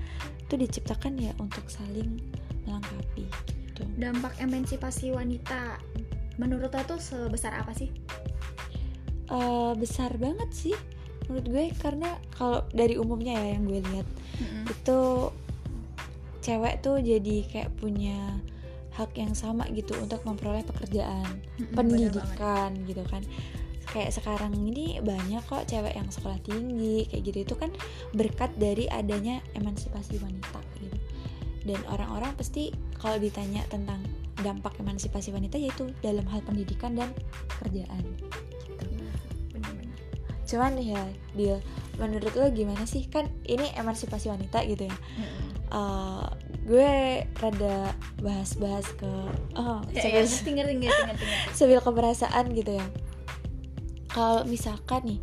tuh 0.52 0.60
diciptakan 0.60 1.16
ya 1.16 1.32
untuk 1.40 1.64
saling 1.72 2.20
melengkapi 2.68 3.24
gitu. 3.72 3.88
dampak 3.96 4.36
emansipasi 4.44 5.16
wanita 5.16 5.80
menurut 6.36 6.76
lo 6.76 6.84
tuh 6.84 7.00
sebesar 7.00 7.56
apa 7.56 7.72
sih 7.72 7.88
Eh, 9.32 9.74
besar 9.80 10.12
banget 10.20 10.52
sih 10.52 10.76
menurut 11.32 11.48
gue 11.48 11.66
karena 11.80 12.20
kalau 12.36 12.68
dari 12.76 13.00
umumnya 13.00 13.32
ya 13.32 13.56
yang 13.56 13.64
gue 13.64 13.80
lihat 13.80 14.08
itu 14.68 15.00
cewek 16.44 16.84
tuh 16.84 17.00
jadi 17.00 17.48
kayak 17.48 17.72
punya 17.80 18.44
hak 18.92 19.16
yang 19.16 19.32
sama 19.32 19.64
gitu 19.72 19.96
untuk 20.04 20.20
memperoleh 20.28 20.68
pekerjaan 20.68 21.24
banget. 21.56 21.72
pendidikan 21.72 22.76
gitu 22.84 23.08
kan 23.08 23.24
kayak 23.92 24.12
sekarang 24.12 24.56
ini 24.56 24.98
banyak 24.98 25.44
kok 25.44 25.66
cewek 25.66 25.92
yang 25.92 26.08
sekolah 26.08 26.40
tinggi 26.42 27.06
kayak 27.06 27.24
gitu 27.24 27.38
itu 27.44 27.56
kan 27.56 27.70
berkat 28.12 28.52
dari 28.56 28.88
adanya 28.88 29.40
emansipasi 29.54 30.16
wanita 30.18 30.60
gitu 30.78 30.98
dan 31.64 31.80
orang-orang 31.88 32.32
pasti 32.34 32.72
kalau 32.96 33.16
ditanya 33.18 33.62
tentang 33.68 34.00
dampak 34.38 34.74
emansipasi 34.76 35.30
wanita 35.30 35.56
yaitu 35.56 35.92
dalam 36.00 36.24
hal 36.26 36.42
pendidikan 36.42 36.96
dan 36.96 37.12
pekerjaan 37.50 38.02
gitu 38.02 38.26
Bener-bener. 39.52 39.94
cuman 40.44 40.72
ya 40.78 41.02
dia 41.32 41.56
menurut 41.96 42.34
lo 42.34 42.50
gimana 42.50 42.84
sih 42.84 43.06
kan 43.06 43.28
ini 43.44 43.70
emansipasi 43.74 44.26
wanita 44.28 44.64
gitu 44.66 44.88
ya. 44.88 44.96
Eh, 45.70 46.26
gue 46.64 46.92
rada 47.38 47.94
bahas-bahas 48.18 48.88
ke 48.94 49.12
oh, 49.54 49.80
Ya, 49.90 50.02
cewek- 50.02 50.16
ya, 50.18 50.24
ngerti, 50.26 50.50
ngerti, 50.52 50.76
ngerti. 50.82 51.26
sebil 51.58 51.78
keperasaan 51.78 52.52
gitu 52.52 52.74
ya 52.74 52.88
kalau 54.12 54.44
misalkan 54.46 55.02
nih 55.16 55.20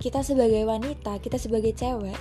kita 0.00 0.24
sebagai 0.24 0.64
wanita 0.64 1.20
kita 1.20 1.36
sebagai 1.36 1.72
cewek 1.76 2.16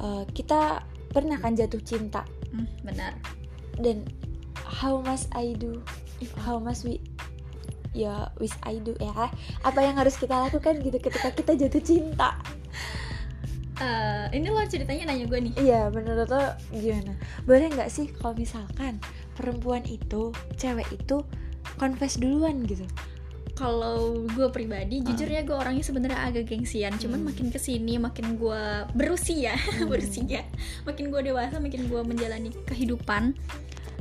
eh, 0.00 0.24
kita 0.32 0.84
pernah 1.12 1.40
kan 1.40 1.56
jatuh 1.56 1.80
cinta? 1.80 2.24
Hmm, 2.52 2.68
benar. 2.84 3.16
Dan 3.80 4.04
how 4.64 5.00
must 5.00 5.28
I 5.32 5.56
do 5.56 5.80
how 6.40 6.60
must 6.60 6.84
we 6.84 7.00
ya 7.96 8.28
wish 8.36 8.52
I 8.64 8.80
do 8.80 8.92
ya. 9.00 9.32
Apa 9.64 9.80
yang 9.80 9.96
harus 9.96 10.20
kita 10.20 10.36
lakukan 10.36 10.84
gitu 10.84 11.00
ketika 11.00 11.32
kita 11.32 11.52
jatuh 11.56 11.82
cinta? 11.84 12.36
Eh, 13.76 14.24
ini 14.32 14.48
lo 14.48 14.64
ceritanya 14.64 15.12
nanya 15.12 15.28
gue 15.28 15.40
nih. 15.40 15.54
Iya 15.60 15.92
menurut 15.92 16.28
lo 16.32 16.44
gimana? 16.72 17.12
Boleh 17.44 17.68
nggak 17.72 17.92
sih 17.92 18.08
kalau 18.08 18.32
misalkan 18.36 19.00
perempuan 19.36 19.84
itu 19.84 20.32
cewek 20.56 20.88
itu 20.96 21.20
confess 21.76 22.16
duluan 22.16 22.64
gitu 22.64 22.88
kalau 23.56 24.28
gue 24.28 24.48
pribadi 24.52 25.00
Ah. 25.00 25.04
jujur 25.10 25.26
ya 25.26 25.40
gue 25.40 25.56
orangnya 25.56 25.80
sebenarnya 25.80 26.20
agak 26.22 26.44
gengsian 26.46 26.92
cuman 26.94 27.24
Hmm. 27.24 27.28
makin 27.32 27.48
ke 27.48 27.56
sini 27.56 27.96
makin 27.96 28.36
gue 28.36 28.62
berusia 28.92 29.56
Hmm. 29.80 29.88
berusia 29.88 30.44
makin 30.84 31.08
gue 31.08 31.20
dewasa 31.24 31.56
makin 31.56 31.88
gue 31.88 32.00
menjalani 32.04 32.52
kehidupan 32.68 33.32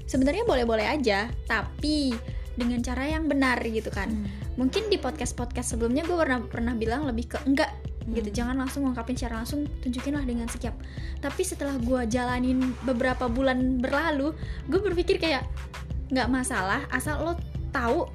sebenarnya 0.06 0.44
boleh-boleh 0.44 0.86
aja 0.86 1.32
tapi 1.46 2.14
dengan 2.56 2.80
cara 2.80 3.08
yang 3.08 3.26
benar 3.26 3.64
gitu 3.64 3.90
kan 3.90 4.12
Hmm. 4.12 4.28
mungkin 4.56 4.88
di 4.88 5.00
podcast 5.00 5.34
podcast 5.34 5.72
sebelumnya 5.72 6.04
gue 6.04 6.14
pernah 6.14 6.44
pernah 6.44 6.76
bilang 6.76 7.08
lebih 7.08 7.32
ke 7.32 7.40
enggak 7.44 7.72
gitu 8.06 8.28
Hmm. 8.28 8.38
jangan 8.38 8.56
langsung 8.60 8.86
ngungkapin 8.86 9.16
secara 9.16 9.40
langsung 9.40 9.66
tunjukinlah 9.82 10.22
dengan 10.22 10.46
sikap 10.46 10.76
tapi 11.20 11.42
setelah 11.42 11.80
gue 11.80 12.06
jalanin 12.06 12.60
beberapa 12.84 13.26
bulan 13.26 13.80
berlalu 13.80 14.36
gue 14.68 14.80
berpikir 14.84 15.18
kayak 15.18 15.48
nggak 16.12 16.30
masalah 16.30 16.86
asal 16.92 17.24
lo 17.24 17.34
tahu 17.72 18.06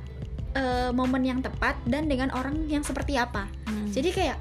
eh, 0.54 0.90
momen 0.90 1.22
yang 1.22 1.40
tepat 1.40 1.78
dan 1.86 2.10
dengan 2.10 2.30
orang 2.34 2.66
yang 2.66 2.82
seperti 2.82 3.18
apa. 3.18 3.46
Hmm. 3.68 3.90
jadi 3.90 4.10
kayak 4.10 4.38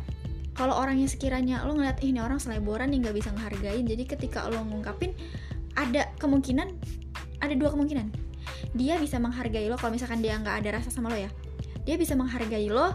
kalau 0.59 0.75
orangnya 0.75 1.07
sekiranya 1.07 1.63
lo 1.63 1.71
ngeliat 1.71 2.03
"Ih, 2.03 2.11
ini 2.11 2.19
orang 2.19 2.35
seleboran 2.35 2.91
nih 2.91 3.07
nggak 3.07 3.15
bisa 3.15 3.31
ngehargain. 3.31 3.87
Jadi 3.87 4.03
ketika 4.03 4.43
lo 4.51 4.59
ngungkapin 4.67 5.15
ada 5.79 6.11
kemungkinan 6.19 6.67
ada 7.39 7.53
dua 7.55 7.71
kemungkinan. 7.71 8.11
Dia 8.75 8.99
bisa 8.99 9.23
menghargai 9.23 9.71
lo 9.71 9.79
kalau 9.79 9.95
misalkan 9.95 10.19
dia 10.19 10.35
nggak 10.35 10.59
ada 10.59 10.83
rasa 10.83 10.91
sama 10.91 11.07
lo 11.07 11.15
ya. 11.15 11.31
Dia 11.87 11.95
bisa 11.95 12.11
menghargai 12.19 12.67
lo 12.67 12.91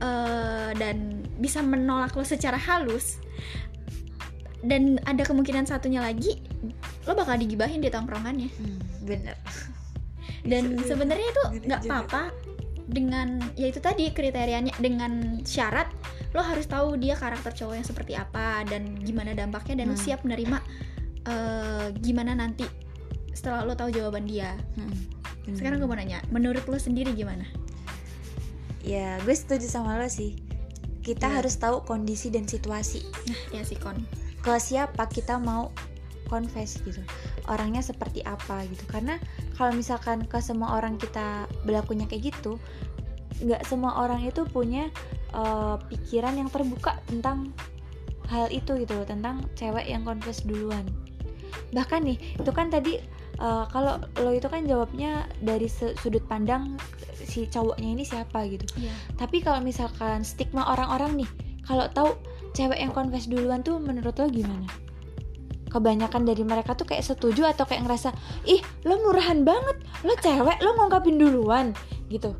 eh, 0.00 0.72
dan 0.72 1.20
bisa 1.36 1.60
menolak 1.60 2.16
lo 2.16 2.24
secara 2.24 2.56
halus. 2.56 3.20
Dan 4.64 4.96
ada 5.04 5.20
kemungkinan 5.28 5.68
satunya 5.68 6.00
lagi 6.00 6.40
lo 7.04 7.12
bakal 7.12 7.36
digibahin 7.36 7.84
di 7.84 7.92
tongkrongannya. 7.92 8.48
Hmm, 8.48 8.80
bener. 9.04 9.36
Dan 10.48 10.80
Bisa, 10.80 10.88
sebenarnya 10.96 11.28
itu 11.28 11.44
nggak 11.68 11.80
apa-apa 11.84 12.41
dengan 12.92 13.40
ya 13.56 13.66
itu 13.66 13.80
tadi 13.80 14.12
kriterianya 14.12 14.76
dengan 14.78 15.40
syarat 15.42 15.88
lo 16.32 16.44
harus 16.44 16.68
tahu 16.68 16.96
dia 16.96 17.16
karakter 17.16 17.52
cowok 17.52 17.74
yang 17.76 17.84
seperti 17.84 18.12
apa 18.14 18.62
dan 18.64 18.94
gimana 19.00 19.32
dampaknya 19.32 19.82
dan 19.84 19.92
lo 19.92 19.96
Hmm. 19.96 20.04
siap 20.04 20.20
menerima 20.22 20.58
eh, 21.24 21.86
gimana 21.98 22.36
nanti 22.36 22.68
setelah 23.32 23.64
lo 23.64 23.72
tahu 23.72 23.88
jawaban 23.90 24.28
dia. 24.28 24.52
Hmm, 24.76 24.92
bener. 25.48 25.56
sekarang 25.56 25.76
gue 25.80 25.88
mau 25.88 25.96
nanya 25.96 26.20
menurut 26.28 26.62
lo 26.66 26.76
sendiri 26.76 27.16
gimana? 27.16 27.48
Ya 28.82 29.16
gue 29.22 29.34
setuju 29.34 29.66
sama 29.70 29.96
lo 29.96 30.06
sih. 30.10 30.34
Kita 31.02 31.26
Iya. 31.26 31.42
harus 31.42 31.58
tahu 31.58 31.82
kondisi 31.82 32.30
dan 32.30 32.46
situasi. 32.46 33.02
Nah 33.30 33.40
ya 33.54 33.62
sih 33.62 33.78
kon. 33.78 34.02
Ke 34.42 34.58
siapa 34.58 35.06
kita 35.06 35.38
mau 35.38 35.70
confess 36.26 36.80
gitu 36.82 37.02
orangnya 37.46 37.82
seperti 37.82 38.22
apa 38.22 38.62
gitu. 38.66 38.82
Karena 38.86 39.18
kalau 39.54 39.72
misalkan 39.72 40.24
ke 40.24 40.38
semua 40.38 40.76
orang 40.76 40.96
kita 40.96 41.44
berlakunya 41.62 42.04
kayak 42.06 42.32
gitu 42.32 42.56
nggak 43.42 43.62
semua 43.66 43.96
orang 43.98 44.22
itu 44.22 44.44
punya 44.46 44.88
eh, 45.32 45.76
pikiran 45.88 46.36
yang 46.36 46.48
terbuka 46.48 46.98
tentang 47.08 47.50
hal 48.30 48.48
itu 48.48 48.78
gitu 48.80 48.96
loh 48.96 49.04
tentang 49.04 49.44
cewek 49.54 49.84
yang 49.84 50.04
confess 50.04 50.40
duluan 50.42 50.86
bahkan 51.72 52.04
nih 52.04 52.16
itu 52.38 52.50
kan 52.52 52.68
tadi 52.68 53.00
eh, 53.38 53.64
kalau 53.68 54.00
lo 54.20 54.30
itu 54.30 54.46
kan 54.46 54.64
jawabnya 54.64 55.26
dari 55.40 55.66
sudut 55.68 56.22
pandang 56.24 56.76
si 57.22 57.46
cowoknya 57.46 57.88
ini 57.92 58.04
siapa 58.04 58.44
gitu 58.46 58.66
Iya. 58.76 58.92
tapi 59.16 59.40
kalau 59.40 59.62
misalkan 59.62 60.20
stigma 60.26 60.66
orang-orang 60.66 61.22
nih, 61.22 61.30
kalau 61.64 61.86
tahu 61.88 62.10
cewek 62.52 62.76
yang 62.76 62.90
confess 62.90 63.24
duluan 63.24 63.62
tuh 63.62 63.78
menurut 63.78 64.12
lo 64.18 64.26
gimana? 64.28 64.66
Kebanyakan 65.72 66.28
dari 66.28 66.44
mereka 66.44 66.76
tuh 66.76 66.84
kayak 66.84 67.00
setuju 67.00 67.48
atau 67.48 67.64
kayak 67.64 67.88
ngerasa, 67.88 68.12
ih 68.44 68.60
lo 68.84 69.00
murahan 69.00 69.40
banget, 69.40 69.80
lo 70.04 70.12
cewek 70.20 70.60
lo 70.60 70.76
ngungkapin 70.76 71.16
duluan 71.16 71.72
gitu. 72.12 72.36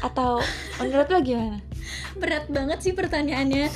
Atau 0.00 0.40
menurut 0.80 1.08
lo 1.12 1.20
gimana? 1.20 1.60
berat 2.16 2.48
banget 2.48 2.78
sih 2.82 2.92
pertanyaannya. 2.96 3.68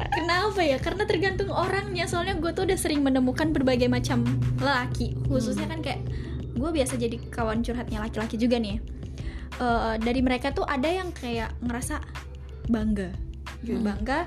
Kenapa 0.00 0.60
ya? 0.64 0.80
Karena 0.80 1.04
tergantung 1.04 1.52
orangnya. 1.52 2.08
Soalnya 2.08 2.36
gue 2.40 2.52
tuh 2.52 2.64
udah 2.68 2.78
sering 2.78 3.04
menemukan 3.04 3.52
berbagai 3.52 3.88
macam 3.88 4.24
lelaki. 4.60 5.16
Khususnya 5.28 5.68
kan 5.68 5.80
kayak 5.84 6.00
gue 6.56 6.70
biasa 6.70 6.96
jadi 7.00 7.16
kawan 7.32 7.64
curhatnya 7.64 8.00
laki-laki 8.00 8.36
juga 8.40 8.60
nih. 8.60 8.80
Eh, 9.60 9.94
dari 10.00 10.20
mereka 10.24 10.52
tuh 10.56 10.64
ada 10.64 10.88
yang 10.88 11.12
kayak 11.12 11.52
ngerasa 11.64 12.00
bangga. 12.70 13.12
Hmm. 13.60 13.84
bangga 13.84 14.24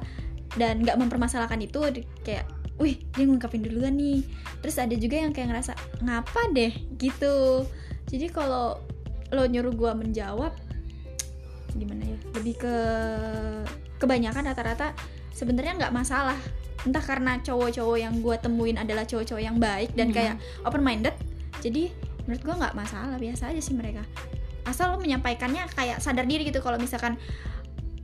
dan 0.61 0.85
nggak 0.85 0.97
mempermasalahkan 1.01 1.57
itu. 1.61 1.81
Kayak 2.21 2.45
wih 2.81 3.01
dia 3.13 3.23
ngungkapin 3.25 3.61
duluan 3.61 3.93
nih. 3.95 4.25
Terus 4.63 4.75
ada 4.79 4.95
juga 4.95 5.19
yang 5.21 5.31
kayak 5.35 5.53
ngerasa 5.53 5.73
ngapa 6.01 6.41
deh? 6.55 6.73
Gitu. 6.97 7.67
Jadi 8.09 8.27
kalau 8.29 8.79
lo 9.33 9.43
nyuruh 9.49 9.73
gue 9.73 9.91
menjawab 9.97 10.53
gimana 11.73 12.05
ya 12.05 12.17
lebih 12.37 12.53
ke 12.61 12.75
kebanyakan 13.97 14.45
rata-rata 14.45 14.93
sebenarnya 15.33 15.73
nggak 15.81 15.93
masalah. 15.95 16.37
Entah 16.83 17.01
karena 17.01 17.39
cowok-cowok 17.41 17.97
yang 17.97 18.19
gue 18.21 18.35
temuin 18.37 18.77
adalah 18.77 19.07
cowok-cowok 19.07 19.41
yang 19.41 19.57
baik 19.57 19.95
dan 19.97 20.11
Mhm. 20.11 20.15
kayak 20.15 20.35
open 20.67 20.83
minded 20.83 21.15
jadi 21.63 21.89
menurut 22.27 22.43
gue 22.43 22.55
nggak 22.59 22.75
masalah 22.75 23.17
biasa 23.17 23.55
aja 23.55 23.61
sih 23.63 23.73
mereka. 23.73 24.03
Asal 24.67 24.95
lo 24.95 24.99
menyampaikannya 24.99 25.63
kayak 25.75 25.99
sadar 25.99 26.27
diri 26.27 26.47
gitu 26.47 26.59
kalau 26.59 26.75
misalkan 26.79 27.15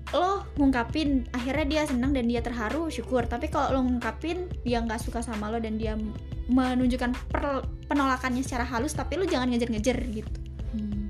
lo 0.09 0.41
ngungkapin 0.55 1.29
akhirnya 1.31 1.65
dia 1.65 1.81
senang 1.85 2.11
dan 2.11 2.25
dia 2.25 2.41
terharu 2.41 2.89
syukur 2.89 3.23
tapi 3.23 3.45
kalau 3.45 3.77
lo 3.77 3.79
ngungkapin 3.83 4.49
dia 4.63 4.81
nggak 4.81 4.97
suka 4.97 5.21
sama 5.21 5.47
lo 5.47 5.57
dan 5.57 5.77
dia 5.77 5.93
menunjukkan 6.49 7.13
per- 7.29 7.61
penolakannya 7.85 8.41
secara 8.41 8.65
halus 8.65 8.93
tapi 8.93 9.15
lo 9.15 9.25
jangan 9.25 9.49
ngejer-ngejer 9.49 9.97
gitu 10.11 10.31
Hmm. 10.69 11.09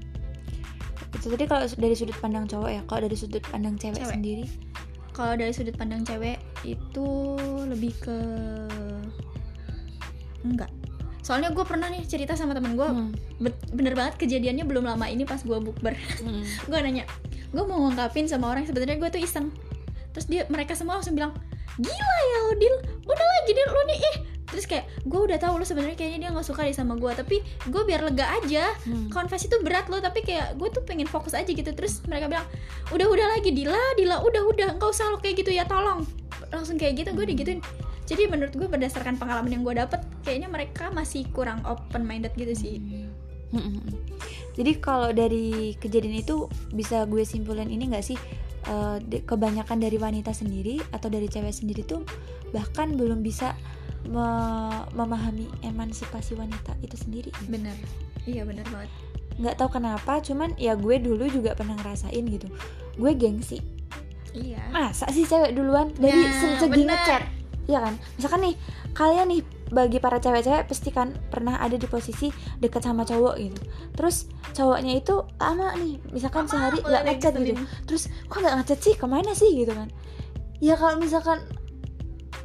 Itu 1.12 1.28
tadi 1.28 1.44
kalau 1.44 1.68
dari 1.68 1.92
sudut 1.92 2.16
pandang 2.16 2.48
cowok 2.48 2.70
ya, 2.70 2.82
kalau 2.88 3.04
dari 3.04 3.18
sudut 3.18 3.44
pandang 3.44 3.76
cewek, 3.76 4.00
Cewek. 4.00 4.14
sendiri, 4.16 4.46
kalau 5.12 5.36
dari 5.36 5.52
sudut 5.52 5.76
pandang 5.76 6.08
cewek 6.08 6.40
itu 6.64 7.08
lebih 7.68 7.92
ke 8.00 8.18
enggak 10.42 10.72
soalnya 11.20 11.52
gue 11.52 11.62
pernah 11.62 11.92
nih 11.92 12.08
cerita 12.08 12.34
sama 12.34 12.56
temen 12.56 12.74
gue 12.74 12.88
Hmm. 12.88 13.12
bener 13.70 13.94
banget 13.94 14.16
kejadiannya 14.18 14.64
belum 14.64 14.88
lama 14.88 15.06
ini 15.06 15.28
pas 15.28 15.44
gue 15.44 15.60
bukber 15.60 15.94
Hmm. 16.24 16.42
gue 16.72 16.78
nanya 16.80 17.04
gue 17.50 17.64
mau 17.66 17.78
ngungkapin 17.88 18.30
sama 18.30 18.54
orang 18.54 18.66
yang 18.66 18.72
sebenarnya 18.72 18.98
gue 19.02 19.10
tuh 19.10 19.22
iseng. 19.22 19.48
Terus 20.14 20.26
dia 20.30 20.42
mereka 20.50 20.74
semua 20.78 20.98
langsung 20.98 21.18
bilang 21.18 21.34
gila 21.80 22.18
ya 22.22 22.38
lo 22.50 22.54
Dil. 22.58 22.76
Udah 23.06 23.26
lagi 23.26 23.52
Dil 23.54 23.70
lo 23.70 23.82
nih 23.90 24.00
ih. 24.00 24.16
Terus 24.50 24.66
kayak 24.66 24.86
gue 25.06 25.20
udah 25.30 25.38
tahu 25.38 25.62
lo 25.62 25.66
sebenarnya 25.66 25.94
kayaknya 25.94 26.20
dia 26.26 26.30
nggak 26.34 26.48
suka 26.48 26.66
deh 26.66 26.74
sama 26.74 26.98
gue 26.98 27.12
tapi 27.14 27.46
gue 27.46 27.82
biar 27.86 28.02
lega 28.06 28.26
aja. 28.42 28.74
Hmm. 28.86 29.10
confess 29.14 29.46
itu 29.46 29.58
berat 29.62 29.86
loh 29.90 30.02
tapi 30.02 30.26
kayak 30.26 30.58
gue 30.58 30.70
tuh 30.74 30.82
pengen 30.86 31.06
fokus 31.06 31.34
aja 31.38 31.50
gitu. 31.50 31.70
Terus 31.74 32.02
mereka 32.06 32.30
bilang 32.30 32.46
udah 32.94 33.08
udah 33.10 33.28
lagi 33.38 33.54
Dila 33.54 33.82
Dila 33.98 34.22
udah 34.26 34.42
udah 34.50 34.68
nggak 34.78 34.90
usah 34.90 35.10
lo 35.14 35.18
kayak 35.22 35.46
gitu 35.46 35.54
ya 35.54 35.66
tolong. 35.66 36.06
Langsung 36.50 36.78
kayak 36.78 37.06
gitu 37.06 37.10
gue 37.14 37.26
digituin. 37.30 37.62
Jadi 38.10 38.26
menurut 38.26 38.58
gue 38.58 38.66
berdasarkan 38.66 39.22
pengalaman 39.22 39.54
yang 39.54 39.62
gue 39.62 39.78
dapet 39.78 40.02
kayaknya 40.26 40.50
mereka 40.50 40.90
masih 40.90 41.30
kurang 41.30 41.62
open 41.62 42.10
minded 42.10 42.34
gitu 42.34 42.58
sih 42.58 42.99
Mm-mm. 43.50 43.82
Jadi 44.54 44.72
kalau 44.78 45.10
dari 45.10 45.74
kejadian 45.76 46.20
itu 46.20 46.46
bisa 46.70 47.06
gue 47.06 47.24
simpulin 47.24 47.66
ini 47.66 47.88
nggak 47.88 48.06
sih 48.06 48.20
de- 49.02 49.24
kebanyakan 49.24 49.80
dari 49.80 49.96
wanita 49.96 50.30
sendiri 50.30 50.78
atau 50.92 51.08
dari 51.08 51.26
cewek 51.26 51.50
sendiri 51.50 51.82
tuh 51.82 52.06
bahkan 52.50 52.94
belum 52.94 53.22
bisa 53.22 53.56
me- 54.06 54.86
memahami 54.92 55.50
emansipasi 55.62 56.34
wanita 56.34 56.78
itu 56.80 56.94
sendiri. 56.94 57.32
bener 57.46 57.74
iya 58.24 58.44
bener 58.44 58.64
banget 58.68 58.92
Nggak 59.40 59.56
tahu 59.56 59.70
kenapa, 59.72 60.20
cuman 60.20 60.52
ya 60.56 60.76
gue 60.76 61.00
dulu 61.00 61.24
juga 61.26 61.56
pernah 61.56 61.72
ngerasain 61.74 62.28
gitu. 62.28 62.52
Gue 62.94 63.16
gengsi. 63.16 63.64
iya 64.36 64.60
Masa 64.68 65.08
sih 65.10 65.24
cewek 65.24 65.56
duluan 65.56 65.96
dari 65.96 66.12
Nah, 66.20 66.36
se- 66.36 66.60
segi 66.60 66.84
ngechat? 66.84 67.24
Iya 67.64 67.80
kan? 67.80 67.94
Misalkan 68.20 68.42
nih 68.44 68.56
kalian 68.92 69.28
nih 69.32 69.42
bagi 69.70 70.02
para 70.02 70.18
cewek-cewek 70.18 70.66
pasti 70.66 70.90
kan 70.90 71.14
pernah 71.30 71.62
ada 71.62 71.78
di 71.78 71.86
posisi 71.86 72.34
deket 72.58 72.82
sama 72.86 73.06
cowok 73.06 73.36
gitu. 73.38 73.62
Terus 73.94 74.30
cowoknya 74.58 74.98
itu 74.98 75.16
lama 75.38 75.74
nih, 75.78 76.02
misalkan 76.10 76.50
sehari 76.50 76.82
nggak 76.82 77.04
ngechat 77.06 77.34
gitu. 77.38 77.62
Terus 77.86 78.04
kok 78.26 78.40
nggak 78.42 78.56
ngechat 78.62 78.80
sih? 78.82 78.94
Ke 78.98 79.06
mana 79.06 79.32
sih 79.38 79.50
gitu 79.54 79.72
kan? 79.72 79.90
Ya 80.60 80.76
kalau 80.76 81.00
misalkan 81.00 81.40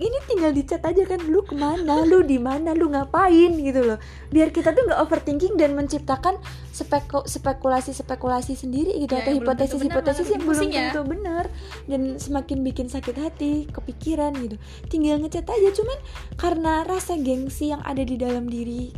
ini 0.02 0.18
tinggal 0.26 0.50
di 0.50 0.66
chat 0.66 0.82
aja 0.82 1.06
kan 1.06 1.22
lu 1.30 1.46
ke 1.46 1.54
mana 1.54 2.02
lu 2.02 2.26
di 2.26 2.38
mana 2.42 2.74
lu 2.74 2.90
ngapain 2.90 3.54
gitu 3.54 3.80
loh. 3.82 3.98
Biar 4.34 4.50
kita 4.50 4.74
tuh 4.74 4.86
nggak 4.90 5.00
overthinking 5.06 5.54
dan 5.54 5.78
menciptakan 5.78 6.38
speku 6.74 7.22
spekulasi 7.26 7.94
spekulasi 7.94 8.58
sendiri 8.58 8.98
gitu 8.98 9.14
Ya, 9.14 9.22
atau 9.22 9.32
hipotesis 9.38 9.78
hipotesis 9.78 10.26
yang 10.26 10.42
belum 10.42 10.70
ya. 10.70 10.90
tentu 10.90 11.00
benar. 11.06 11.44
Dan 11.86 12.18
semakin 12.18 12.66
bikin 12.66 12.86
sakit 12.90 13.14
hati 13.14 13.70
kepikiran 13.70 14.34
gitu. 14.42 14.58
Tinggal 14.90 15.22
ngechat 15.22 15.46
aja 15.46 15.70
cuman 15.70 15.98
karena 16.34 16.82
rasa 16.82 17.14
gengsi 17.14 17.70
yang 17.70 17.82
ada 17.86 18.02
di 18.02 18.18
dalam 18.18 18.50
diri 18.50 18.90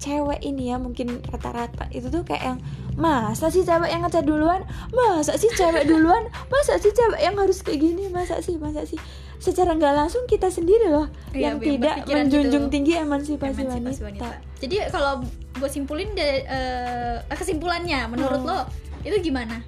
cewek 0.00 0.40
ini 0.40 0.72
ya 0.72 0.80
mungkin 0.80 1.20
rata-rata 1.28 1.84
itu 1.92 2.08
tuh 2.08 2.24
kayak 2.24 2.56
yang 2.56 2.58
masa 2.96 3.52
sih 3.52 3.60
cewek 3.60 3.92
yang 3.92 4.00
ngechat 4.02 4.24
duluan? 4.24 4.64
Masa 4.96 5.36
sih 5.36 5.52
cewek 5.52 5.84
duluan? 5.84 6.24
Masa 6.48 6.80
sih 6.80 6.90
cewek 6.90 7.20
yang 7.20 7.36
harus 7.36 7.60
kayak 7.60 7.84
gini? 7.84 8.08
Masa 8.08 8.40
sih 8.40 8.56
masa 8.56 8.88
sih 8.88 8.96
secara 9.40 9.72
nggak 9.72 9.94
langsung 9.96 10.22
kita 10.24 10.46
sendiri 10.46 10.86
loh 10.86 11.08
Iya, 11.32 11.50
yang 11.50 11.56
tidak 11.58 11.80
berpikiran 11.98 12.18
menjunjung 12.22 12.64
gitu. 12.66 12.72
tinggi 12.72 12.92
emansipasi, 12.94 13.56
Emansipasi 13.58 14.00
wanita. 14.04 14.28
Jadi 14.58 14.74
kalau 14.86 15.24
gue 15.56 15.66
simpulin 15.66 16.12
de- 16.12 16.44
eh, 16.44 17.16
kesimpulannya 17.26 18.04
menurut 18.06 18.38
Hmm. 18.38 18.48
lo 18.48 18.58
itu 19.00 19.16
gimana? 19.22 19.64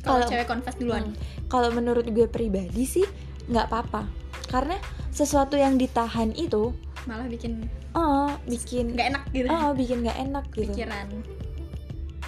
kalau 0.00 0.16
Kalau- 0.18 0.28
cewek 0.28 0.46
confess 0.46 0.76
duluan 0.76 1.04
Hmm. 1.06 1.16
Kalau 1.46 1.68
menurut 1.70 2.06
gue 2.06 2.24
pribadi 2.26 2.84
sih 2.84 3.04
nggak 3.46 3.66
apa-apa. 3.66 4.04
Karena 4.46 4.76
sesuatu 5.10 5.56
yang 5.56 5.74
ditahan 5.74 6.30
itu 6.32 6.70
malah 7.04 7.24
bikin 7.24 7.64
oh 7.92 8.28
bikin 8.44 8.92
nggak 8.92 9.08
enak 9.10 9.24
gitu 9.30 9.48
oh 9.48 9.72
bikin 9.72 10.04
nggak 10.04 10.18
enak 10.20 10.44
gitu. 10.52 10.68
pikiran 10.68 11.08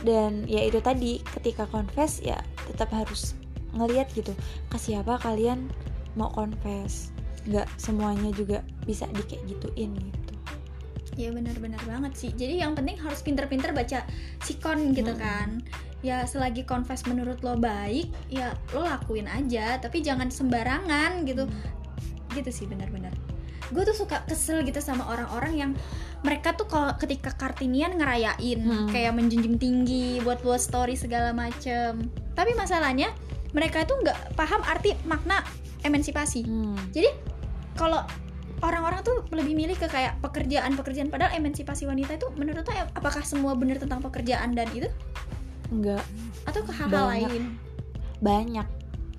Dan 0.03 0.45
ya 0.45 0.65
itu 0.65 0.81
tadi 0.81 1.23
ketika 1.31 1.65
confess 1.65 2.19
ya 2.19 2.41
tetap 2.67 2.91
harus 2.91 3.37
ngeliat 3.71 4.11
gitu 4.11 4.35
ke 4.67 4.77
siapa 4.77 5.17
kalian 5.17 5.71
mau 6.15 6.29
confess. 6.31 7.11
Nggak 7.43 7.67
semuanya 7.75 8.31
juga 8.33 8.63
bisa 8.87 9.07
di 9.11 9.23
kayak 9.27 9.43
gituin 9.49 9.93
gitu. 9.97 10.35
ya 11.13 11.29
benar-benar 11.29 11.77
banget 11.85 12.13
sih. 12.17 12.31
Jadi 12.33 12.65
yang 12.65 12.73
penting 12.73 12.97
harus 12.97 13.21
pinter-pinter 13.21 13.77
baca 13.77 14.01
sikon 14.41 14.97
gitu 14.97 15.13
kan. 15.13 15.61
Ya 16.01 16.25
selagi 16.25 16.65
confess 16.65 17.05
menurut 17.05 17.45
lo 17.45 17.61
baik 17.61 18.09
ya 18.33 18.57
lo 18.73 18.81
lakuin 18.81 19.29
aja. 19.29 19.77
Tapi 19.77 20.01
jangan 20.01 20.33
sembarangan 20.33 21.29
gitu. 21.29 21.45
Gitu 22.33 22.49
sih 22.49 22.65
benar-benar. 22.65 23.13
Gue 23.77 23.85
tuh 23.85 23.93
suka 23.93 24.25
kesel 24.25 24.65
gitu 24.65 24.81
sama 24.81 25.05
orang-orang 25.13 25.53
yang 25.53 25.71
mereka 26.25 26.57
tuh 26.57 26.65
kalau 26.65 26.97
ketika 26.97 27.29
kartinian 27.37 28.01
ngerayain 28.01 28.61
Hmm. 28.65 28.89
kayak 28.89 29.13
menjunjung 29.13 29.61
tinggi 29.61 30.17
buat 30.25 30.41
buat 30.41 30.65
story 30.65 30.97
segala 30.97 31.37
macem. 31.37 32.09
Tapi 32.33 32.57
masalahnya 32.57 33.13
mereka 33.53 33.85
tuh 33.85 34.01
nggak 34.01 34.33
paham 34.33 34.65
arti 34.65 34.97
makna 35.05 35.45
emansipasi. 35.83 36.47
Hmm. 36.47 36.79
jadi 36.91 37.11
kalau 37.77 38.03
orang-orang 38.63 39.03
tuh 39.03 39.27
lebih 39.35 39.59
milih 39.59 39.77
ke 39.77 39.91
kayak 39.91 40.23
pekerjaan-pekerjaan 40.23 41.11
padahal 41.11 41.35
emansipasi 41.35 41.85
wanita 41.85 42.15
itu 42.15 42.31
menurut 42.39 42.63
lo 42.63 42.73
apakah 42.95 43.21
semua 43.27 43.59
benar 43.59 43.83
tentang 43.83 43.99
pekerjaan 43.99 44.55
dan 44.55 44.71
itu? 44.71 44.87
Enggak. 45.75 46.07
Atau 46.47 46.63
ke 46.63 46.73
hal-hal 46.73 47.07
lain? 47.11 47.59
Banyak. 48.23 48.69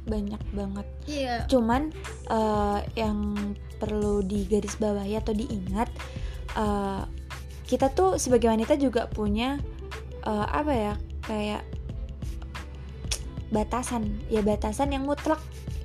Banyak 0.04 0.42
banget. 0.56 0.88
iya. 1.08 1.44
Cuman 1.48 1.92
eh, 2.32 2.80
yang 2.96 3.36
perlu 3.80 4.24
digarisbawahi 4.24 5.20
atau 5.20 5.36
diingat 5.36 5.92
eh, 6.56 7.04
kita 7.68 7.92
tuh 7.92 8.16
sebagai 8.16 8.48
wanita 8.48 8.80
juga 8.80 9.12
punya 9.12 9.60
eh, 10.24 10.48
apa 10.48 10.72
ya 10.72 10.94
kayak 11.28 11.64
batasan. 13.52 14.24
Ya 14.32 14.40
batasan 14.40 14.96
yang 14.96 15.04
mutlak 15.04 15.40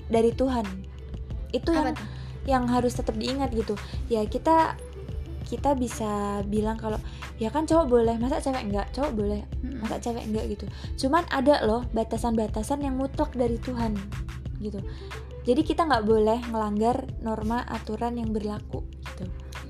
dari 0.09 0.33
Tuhan. 0.35 0.65
Itu 1.53 1.73
yang 1.73 1.95
apa 1.95 2.03
yang 2.49 2.65
harus 2.69 2.97
tetap 2.97 3.17
diingat 3.17 3.53
gitu. 3.53 3.77
Ya 4.09 4.25
kita 4.25 4.77
kita 5.49 5.73
bisa 5.77 6.45
bilang 6.45 6.77
kalau 6.77 7.01
ya 7.41 7.49
kan 7.49 7.65
cowok 7.65 7.87
boleh 7.89 8.17
masa 8.21 8.41
cewek 8.41 8.69
enggak? 8.69 8.89
Cowok 8.93 9.13
boleh 9.17 9.41
masa 9.81 9.97
cewek 10.01 10.25
enggak? 10.29 10.45
Gitu. 10.49 10.65
Cuman 11.07 11.25
ada 11.33 11.65
loh 11.65 11.85
batasan-batasan 11.93 12.85
yang 12.85 12.97
mutlak 12.97 13.33
dari 13.33 13.57
Tuhan 13.61 13.97
gitu. 14.61 14.81
Jadi 15.49 15.65
kita 15.65 15.89
nggak 15.89 16.05
boleh 16.05 16.41
melanggar 16.53 17.09
norma 17.25 17.65
aturan 17.65 18.21
yang 18.21 18.33
berlaku 18.37 18.85
gitu. 19.13 19.25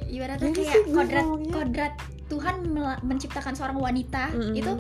Ibaratnya 0.09 0.51
kayak 0.51 0.91
kodrat 0.91 1.23
ngomongnya? 1.23 1.53
kodrat 1.55 1.95
Tuhan 2.29 2.55
menciptakan 3.07 3.55
seorang 3.57 3.79
wanita 3.81 4.35
Mm-mm. 4.35 4.59
itu 4.59 4.73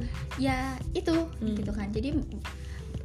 ya 0.42 0.74
itu 0.92 1.14
Mm. 1.38 1.54
gitu 1.62 1.72
kan. 1.72 1.88
Jadi 1.94 2.18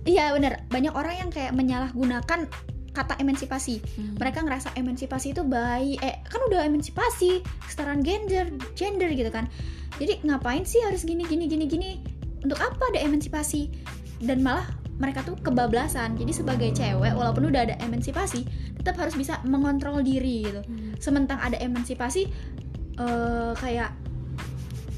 iya 0.03 0.31
bener. 0.35 0.63
Banyak 0.67 0.93
orang 0.93 1.15
yang 1.27 1.29
kayak 1.31 1.55
menyalahgunakan 1.55 2.47
kata 2.93 3.17
emansipasi. 3.17 3.81
Hmm. 3.97 4.15
mereka 4.21 4.45
ngerasa 4.45 4.69
emansipasi 4.77 5.33
itu 5.33 5.41
baik 5.41 5.97
eh 6.05 6.21
kan 6.29 6.39
udah 6.45 6.61
emansipasi 6.61 7.41
kesetaraan 7.65 8.05
gender 8.05 8.53
gender 8.77 9.09
gitu 9.09 9.33
kan. 9.33 9.49
Jadi 9.97 10.21
ngapain 10.25 10.61
sih 10.63 10.81
harus 10.85 11.01
gini 11.01 11.25
gini 11.25 11.49
gini 11.49 11.65
gini? 11.65 11.89
Untuk 12.45 12.61
apa 12.61 12.93
ada 12.93 13.01
emansipasi? 13.01 13.73
Dan 14.21 14.45
malah 14.45 14.69
mereka 15.01 15.25
tuh 15.25 15.35
kebablasan. 15.41 16.15
Jadi 16.21 16.31
sebagai 16.31 16.69
cewek 16.69 17.17
walaupun 17.17 17.49
udah 17.49 17.65
ada 17.65 17.75
emansipasi 17.81 18.45
tetap 18.77 18.99
harus 19.01 19.17
bisa 19.17 19.41
mengontrol 19.47 20.03
diri 20.05 20.45
gitu. 20.45 20.61
Hmm. 20.61 20.93
sementang 21.01 21.39
ada 21.41 21.57
emansipasi 21.57 22.29
eh, 22.99 23.53
kayak 23.57 23.91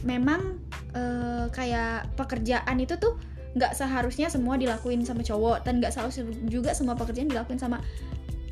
memang 0.03 0.59
eh, 0.93 1.47
kayak 1.49 2.11
pekerjaan 2.19 2.77
itu 2.81 2.97
tuh 2.99 3.15
nggak 3.55 3.71
seharusnya 3.71 4.27
semua 4.27 4.59
dilakuin 4.59 5.07
sama 5.07 5.23
cowok 5.23 5.63
dan 5.63 5.79
nggak 5.79 5.95
seharusnya 5.95 6.27
juga 6.51 6.75
semua 6.75 6.93
pekerjaan 6.93 7.31
dilakuin 7.31 7.55
sama 7.57 7.79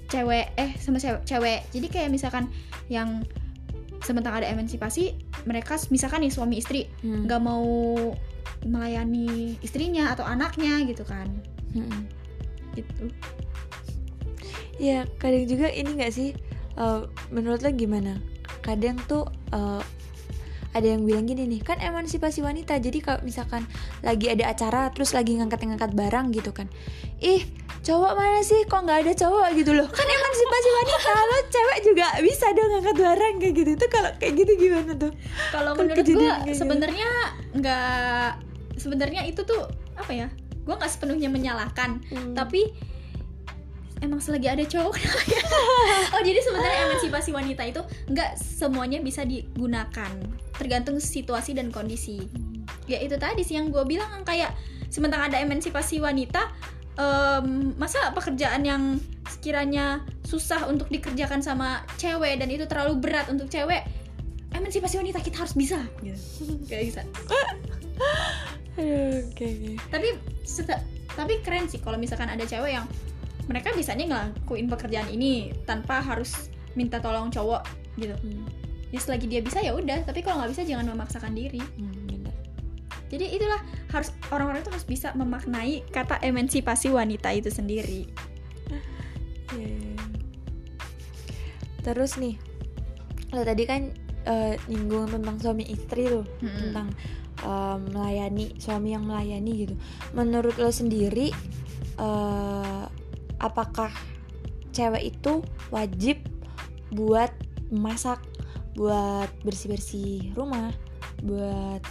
cewek 0.07 0.55
eh 0.55 0.71
sama 0.79 0.97
cewek, 1.01 1.27
cewek. 1.27 1.59
jadi 1.75 1.87
kayak 1.91 2.09
misalkan 2.09 2.47
yang 2.87 3.23
sementang 4.03 4.35
ada 4.39 4.47
emansipasi 4.47 5.15
mereka 5.47 5.79
misalkan 5.91 6.23
nih 6.23 6.31
suami 6.31 6.59
istri 6.59 6.87
Hmm. 7.03 7.27
nggak 7.27 7.41
mau 7.43 7.63
melayani 8.63 9.59
istrinya 9.59 10.11
atau 10.15 10.23
anaknya 10.23 10.83
gitu 10.87 11.03
kan 11.03 11.27
Hmm. 11.75 12.07
gitu 12.75 13.11
Ya 14.81 15.05
kadang 15.21 15.45
juga 15.45 15.69
ini 15.69 16.01
nggak 16.01 16.13
sih 16.13 16.33
eh, 16.73 17.01
menurut 17.29 17.61
lo 17.61 17.69
gimana? 17.69 18.17
Kadang 18.65 18.97
tuh 19.05 19.29
eh, 19.53 19.81
ada 20.73 20.87
yang 20.89 21.05
bilang 21.05 21.29
gini 21.29 21.45
nih 21.45 21.61
kan 21.61 21.77
emansipasi 21.77 22.41
wanita 22.41 22.81
jadi 22.81 22.97
kalau 22.99 23.21
misalkan 23.21 23.63
lagi 24.01 24.27
ada 24.33 24.49
acara 24.49 24.89
terus 24.89 25.13
lagi 25.13 25.37
ngangkat-ngangkat 25.37 25.93
barang 25.93 26.33
gitu 26.33 26.49
kan. 26.51 26.67
Ih 27.21 27.45
cowok 27.85 28.13
mana 28.17 28.41
sih? 28.41 28.65
Kok 28.65 28.81
nggak 28.83 28.99
ada 29.05 29.13
cowok? 29.13 29.47
gitu 29.53 29.71
loh. 29.77 29.87
Kan 29.87 30.07
emansipasi 30.09 30.69
wanita 30.73 31.09
lo 31.13 31.37
cewek 31.53 31.79
juga 31.85 32.07
bisa 32.25 32.45
dong 32.57 32.69
ngangkat 32.73 32.97
barang 32.97 33.33
kayak 33.37 33.53
gitu. 33.53 33.69
Itu 33.77 33.85
kalau 33.93 34.11
kayak 34.17 34.33
gitu 34.33 34.51
gimana 34.57 34.91
tuh? 34.97 35.11
Kalau 35.53 35.71
Kan 35.77 35.85
menurut 35.85 36.05
gue 36.05 36.13
gitu. 36.49 36.57
sebenarnya 36.57 37.09
nggak 37.53 38.27
sebenarnya 38.81 39.21
itu 39.29 39.41
tuh 39.45 39.61
apa 39.93 40.11
ya 40.11 40.27
gue 40.63 40.73
nggak 40.73 40.91
sepenuhnya 40.91 41.29
menyalahkan. 41.29 42.01
Hmm. 42.09 42.33
tapi 42.33 42.71
emang 44.03 44.19
selagi 44.19 44.51
ada 44.51 44.63
cowok. 44.67 44.95
Oh 46.13 46.21
jadi 46.21 46.39
sebenarnya 46.45 46.93
emansipasi 46.93 47.33
wanita 47.33 47.63
itu 47.65 47.81
nggak 48.11 48.37
semuanya 48.37 49.01
bisa 49.01 49.25
digunakan 49.25 50.11
tergantung 50.53 51.01
situasi 51.01 51.57
dan 51.57 51.73
kondisi. 51.73 52.21
Ya 52.85 53.01
itu 53.01 53.17
tadi 53.17 53.41
sih 53.41 53.57
yang 53.57 53.73
gue 53.73 53.81
bilang 53.87 54.21
kayak 54.21 54.53
sementara 54.93 55.25
ada 55.25 55.41
emansipasi 55.41 55.97
wanita 55.97 56.53
em, 57.01 57.73
masa 57.81 58.13
pekerjaan 58.13 58.61
yang 58.61 58.83
sekiranya 59.25 60.05
susah 60.21 60.69
untuk 60.69 60.87
dikerjakan 60.93 61.41
sama 61.41 61.81
cewek 61.97 62.37
dan 62.37 62.47
itu 62.53 62.69
terlalu 62.69 63.01
berat 63.01 63.25
untuk 63.33 63.49
cewek 63.49 63.81
emansipasi 64.53 65.01
wanita 65.01 65.19
kita 65.19 65.41
harus 65.43 65.57
bisa. 65.57 65.81
Gitu 66.05 66.19
Gak 66.69 66.81
bisa 66.87 67.01
Aduh, 68.73 69.21
oke 69.33 69.45
oke. 69.45 69.71
tapi 69.93 70.09
tapi 71.13 71.33
keren 71.45 71.69
sih 71.69 71.77
kalau 71.81 71.97
misalkan 71.97 72.25
ada 72.29 72.41
cewek 72.41 72.73
yang 72.73 72.85
mereka 73.49 73.75
bisanya 73.75 74.05
ngelakuin 74.07 74.67
pekerjaan 74.71 75.09
ini 75.11 75.51
tanpa 75.67 75.99
harus 75.99 76.49
minta 76.73 76.97
tolong 76.99 77.29
cowok 77.29 77.63
gitu 77.99 78.15
Hmm, 78.23 78.45
ya 78.89 78.97
selagi 78.97 79.29
dia 79.29 79.41
bisa 79.41 79.61
ya 79.61 79.77
udah 79.77 80.01
tapi 80.05 80.25
kalau 80.25 80.41
nggak 80.41 80.51
bisa 80.57 80.63
jangan 80.65 80.89
memaksakan 80.93 81.33
diri 81.37 81.61
hmm, 81.61 82.09
bener. 82.09 82.33
jadi 83.13 83.25
itulah 83.37 83.61
harus 83.93 84.09
orang-orang 84.33 84.65
itu 84.65 84.71
harus 84.73 84.87
bisa 84.89 85.13
memaknai 85.13 85.85
kata 85.93 86.17
emansipasi 86.25 86.89
wanita 86.89 87.29
itu 87.33 87.53
sendiri 87.53 88.09
Iya, 89.53 89.69
iya, 89.69 89.85
iya. 89.85 90.05
Terus 91.83 92.17
nih, 92.17 92.35
lo 93.35 93.43
tadi 93.43 93.63
kan 93.67 93.91
eh, 94.25 94.55
nyinggung 94.65 95.11
tentang 95.11 95.35
suami 95.37 95.67
istri 95.67 96.07
tuh, 96.09 96.25
Mm-mm. 96.41 96.73
tentang 96.73 96.87
eh, 97.43 97.77
melayani 97.91 98.55
suami 98.57 98.95
yang 98.95 99.05
melayani 99.05 99.51
gitu. 99.67 99.75
Menurut 100.15 100.55
lo 100.57 100.71
sendiri, 100.71 101.29
eh, 101.99 102.83
apakah 103.43 103.91
cewek 104.71 105.13
itu 105.13 105.43
wajib 105.69 106.23
buat 106.95 107.29
masak, 107.69 108.23
buat 108.79 109.27
bersih 109.43 109.75
bersih 109.75 110.13
rumah, 110.33 110.71
buat 111.21 111.83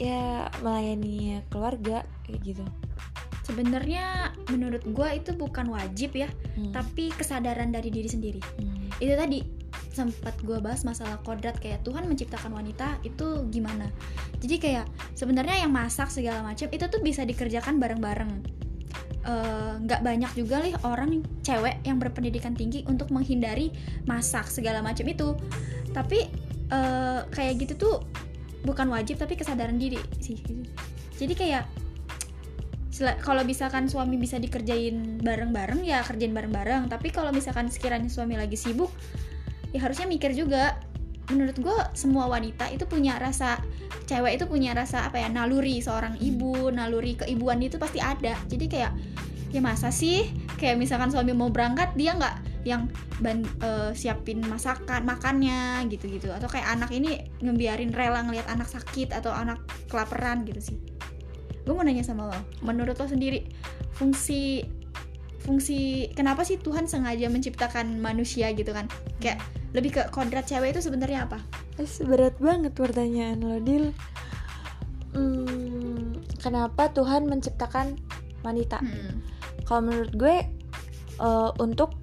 ya 0.00 0.48
melayani 0.64 1.44
keluarga 1.52 2.02
kayak 2.24 2.40
gitu? 2.42 2.64
sebenarnya 3.50 4.30
menurut 4.46 4.86
gue 4.86 5.08
itu 5.18 5.34
bukan 5.34 5.74
wajib 5.74 6.14
ya 6.14 6.30
Hmm, 6.54 6.74
tapi 6.74 7.14
kesadaran 7.14 7.70
dari 7.70 7.94
diri 7.94 8.10
sendiri. 8.10 8.42
Hmm, 8.58 8.90
itu 8.98 9.14
tadi 9.14 9.38
sempat 9.90 10.34
gue 10.42 10.58
bahas 10.58 10.82
masalah 10.82 11.18
kodrat 11.22 11.58
kayak 11.62 11.82
Tuhan 11.86 12.06
menciptakan 12.06 12.54
wanita 12.54 12.98
itu 13.06 13.46
gimana. 13.50 13.86
Jadi 14.42 14.58
kayak 14.58 14.86
sebenarnya 15.14 15.66
yang 15.66 15.72
masak 15.74 16.10
segala 16.10 16.42
macam 16.42 16.66
itu 16.70 16.84
tuh 16.86 17.00
bisa 17.02 17.22
dikerjakan 17.22 17.78
bareng-bareng 17.78 18.59
Eh, 19.20 19.72
nggak 19.84 20.00
banyak 20.00 20.32
juga 20.32 20.64
nih 20.64 20.72
orang 20.80 21.20
cewek 21.44 21.84
yang 21.84 22.00
berpendidikan 22.00 22.56
tinggi 22.56 22.88
untuk 22.88 23.12
menghindari 23.12 23.68
masak 24.08 24.48
segala 24.48 24.80
macam 24.80 25.04
itu. 25.04 25.36
Tapi 25.92 26.24
eh, 26.72 27.20
kayak 27.28 27.54
gitu 27.60 27.74
tuh 27.76 27.94
bukan 28.64 28.88
wajib 28.88 29.20
tapi 29.20 29.36
kesadaran 29.36 29.76
diri 29.76 30.00
sih. 30.24 30.40
Jadi 31.20 31.36
kayak 31.36 31.64
kalau 33.24 33.44
misalkan 33.44 33.88
suami 33.88 34.20
bisa 34.20 34.36
dikerjain 34.36 35.20
bareng-bareng 35.20 35.84
ya 35.84 36.00
kerjain 36.00 36.32
bareng-bareng. 36.32 36.88
Tapi 36.88 37.12
kalau 37.12 37.28
misalkan 37.28 37.68
sekiranya 37.68 38.08
suami 38.08 38.40
lagi 38.40 38.56
sibuk 38.56 38.88
ya 39.76 39.84
harusnya 39.84 40.08
mikir 40.08 40.32
juga. 40.32 40.80
Menurut 41.28 41.60
gue 41.60 41.76
semua 41.92 42.24
wanita 42.24 42.72
itu 42.72 42.88
punya 42.88 43.20
rasa 43.20 43.60
cewek 44.06 44.38
itu 44.38 44.44
punya 44.50 44.74
rasa 44.74 45.06
apa 45.06 45.22
ya 45.22 45.28
naluri 45.30 45.78
seorang 45.78 46.18
ibu 46.18 46.70
naluri 46.74 47.14
keibuan 47.18 47.62
itu 47.62 47.78
pasti 47.78 48.02
ada. 48.02 48.34
Jadi 48.50 48.66
kayak 48.66 48.92
ya 49.50 49.60
masa 49.62 49.90
sih? 49.94 50.26
Kayak 50.58 50.82
misalkan 50.82 51.10
suami 51.14 51.34
mau 51.34 51.50
berangkat 51.50 51.94
dia 51.94 52.14
nggak 52.14 52.66
yang 52.66 52.92
ban 53.24 53.46
eh, 53.62 53.90
siapin 53.96 54.42
masakan 54.44 55.06
makannya 55.06 55.86
gitu-gitu. 55.90 56.30
Atau 56.30 56.50
kayak 56.50 56.68
anak 56.74 56.90
ini 56.90 57.30
ngebiarin 57.42 57.94
rela 57.94 58.22
ngelihat 58.26 58.50
anak 58.50 58.66
sakit 58.66 59.14
atau 59.14 59.30
anak 59.30 59.62
kelaparan 59.86 60.42
gitu 60.46 60.74
sih. 60.74 60.76
Gue 61.62 61.76
mau 61.76 61.84
nanya 61.84 62.02
sama 62.02 62.26
lo 62.26 62.38
menurut 62.64 62.96
lo 62.96 63.06
sendiri 63.06 63.46
fungsi 63.94 64.64
fungsi 65.40 66.12
kenapa 66.12 66.44
sih 66.44 66.60
Tuhan 66.60 66.84
sengaja 66.84 67.30
menciptakan 67.30 68.02
manusia 68.02 68.50
gitu 68.52 68.74
kan? 68.74 68.90
Kayak 69.22 69.40
lebih 69.70 69.94
ke 69.94 70.02
kodrat 70.10 70.50
cewek 70.50 70.74
itu 70.74 70.82
sebenarnya 70.82 71.30
apa 71.30 71.38
Es, 71.80 71.96
berat 71.98 72.36
banget 72.36 72.76
pertanyaan 72.76 73.40
lo 73.40 73.56
Dil. 73.58 73.96
Hmm, 75.10 76.12
kenapa 76.38 76.92
Tuhan 76.92 77.24
menciptakan 77.26 77.96
wanita? 78.40 78.78
Hmm. 78.78 79.20
kalau 79.64 79.86
menurut 79.86 80.12
gue 80.12 80.36
eh, 81.16 81.50
untuk 81.56 81.94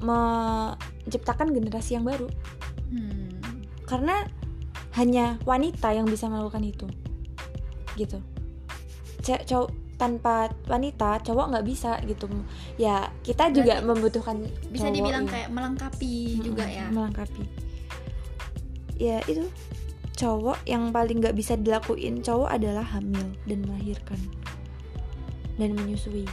menciptakan 0.00 1.50
generasi 1.50 1.94
yang 1.94 2.04
baru. 2.04 2.28
Hmm. 2.90 3.32
karena 3.84 4.24
hanya 4.94 5.36
wanita 5.42 5.90
yang 5.90 6.04
bisa 6.04 6.26
melakukan 6.26 6.62
itu. 6.62 6.86
Gitu. 7.94 8.18
Ce- 9.20 9.44
cow- 9.44 9.70
tanpa 9.94 10.50
wanita 10.66 11.22
cowok 11.22 11.54
nggak 11.54 11.66
bisa 11.66 11.96
gitu. 12.02 12.26
Ya 12.76 13.08
kita 13.20 13.50
juga 13.50 13.78
Berarti 13.78 13.88
membutuhkan 13.88 14.36
bisa 14.68 14.88
cowok 14.88 14.94
dibilang 14.94 15.24
ya. 15.24 15.32
kayak 15.32 15.48
melengkapi 15.50 16.14
juga 16.40 16.64
Mm-mm, 16.64 16.76
ya. 16.76 16.86
melengkapi 16.90 17.42
ya 18.98 19.18
itu 19.26 19.46
cowok 20.14 20.62
yang 20.64 20.94
paling 20.94 21.18
nggak 21.18 21.34
bisa 21.34 21.58
dilakuin 21.58 22.22
cowok 22.22 22.54
adalah 22.54 22.86
hamil 22.86 23.34
dan 23.50 23.66
melahirkan 23.66 24.18
dan 25.58 25.74
menyusui. 25.74 26.26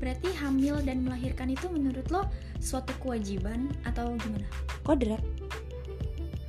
Berarti 0.00 0.32
hamil 0.40 0.80
dan 0.80 1.04
melahirkan 1.04 1.52
itu 1.52 1.68
menurut 1.68 2.08
lo 2.08 2.24
suatu 2.58 2.90
kewajiban 3.04 3.68
atau 3.84 4.16
gimana? 4.16 4.46
Kodrat. 4.82 5.20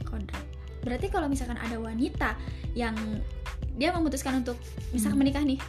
Kodrat. 0.08 0.46
Berarti 0.82 1.08
kalau 1.12 1.28
misalkan 1.28 1.60
ada 1.60 1.78
wanita 1.78 2.40
yang 2.74 2.96
dia 3.76 3.92
memutuskan 3.92 4.42
untuk 4.42 4.58
misalkan 4.96 5.20
Hmm. 5.20 5.24
menikah 5.28 5.44
nih 5.44 5.60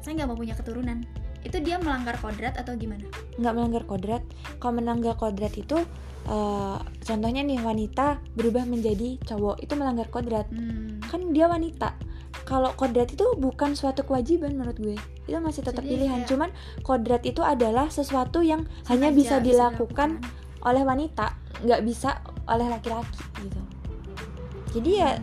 saya 0.00 0.16
nggak 0.16 0.28
mau 0.32 0.38
punya 0.38 0.56
keturunan 0.56 1.04
itu 1.40 1.56
dia 1.60 1.80
melanggar 1.80 2.20
kodrat 2.20 2.56
atau 2.60 2.76
gimana? 2.76 3.04
Nggak 3.40 3.52
melanggar 3.56 3.82
kodrat. 3.88 4.22
Kalau 4.60 4.76
melanggar 4.76 5.16
kodrat 5.16 5.56
itu 5.56 5.80
eh, 6.26 6.78
contohnya 7.00 7.40
nih 7.40 7.58
wanita 7.60 8.20
berubah 8.36 8.64
menjadi 8.68 9.16
cowok 9.24 9.62
itu 9.62 9.72
melanggar 9.76 10.08
kodrat. 10.08 10.46
Hmm. 10.50 11.00
kan 11.04 11.34
dia 11.34 11.50
wanita. 11.50 11.98
Kalau 12.46 12.70
kodrat 12.78 13.10
itu 13.10 13.26
bukan 13.34 13.74
suatu 13.74 14.06
kewajiban 14.06 14.54
menurut 14.54 14.78
gue. 14.78 14.96
Itu 15.26 15.38
masih 15.42 15.66
tetap 15.66 15.82
Jadi 15.82 15.90
pilihan. 15.98 16.22
kayak- 16.22 16.30
cuman 16.30 16.50
kodrat 16.86 17.22
itu 17.26 17.42
adalah 17.42 17.90
sesuatu 17.90 18.42
yang 18.46 18.66
hanya 18.86 19.10
bisa 19.10 19.38
Sengaja 19.38 19.46
dilakukan 19.74 20.10
oleh 20.62 20.82
wanita. 20.86 21.34
Nggak 21.66 21.80
bisa 21.82 22.22
oleh 22.46 22.66
laki-laki 22.70 23.22
gitu. 23.42 23.60
Jadi 24.78 24.90
ya 25.02 25.18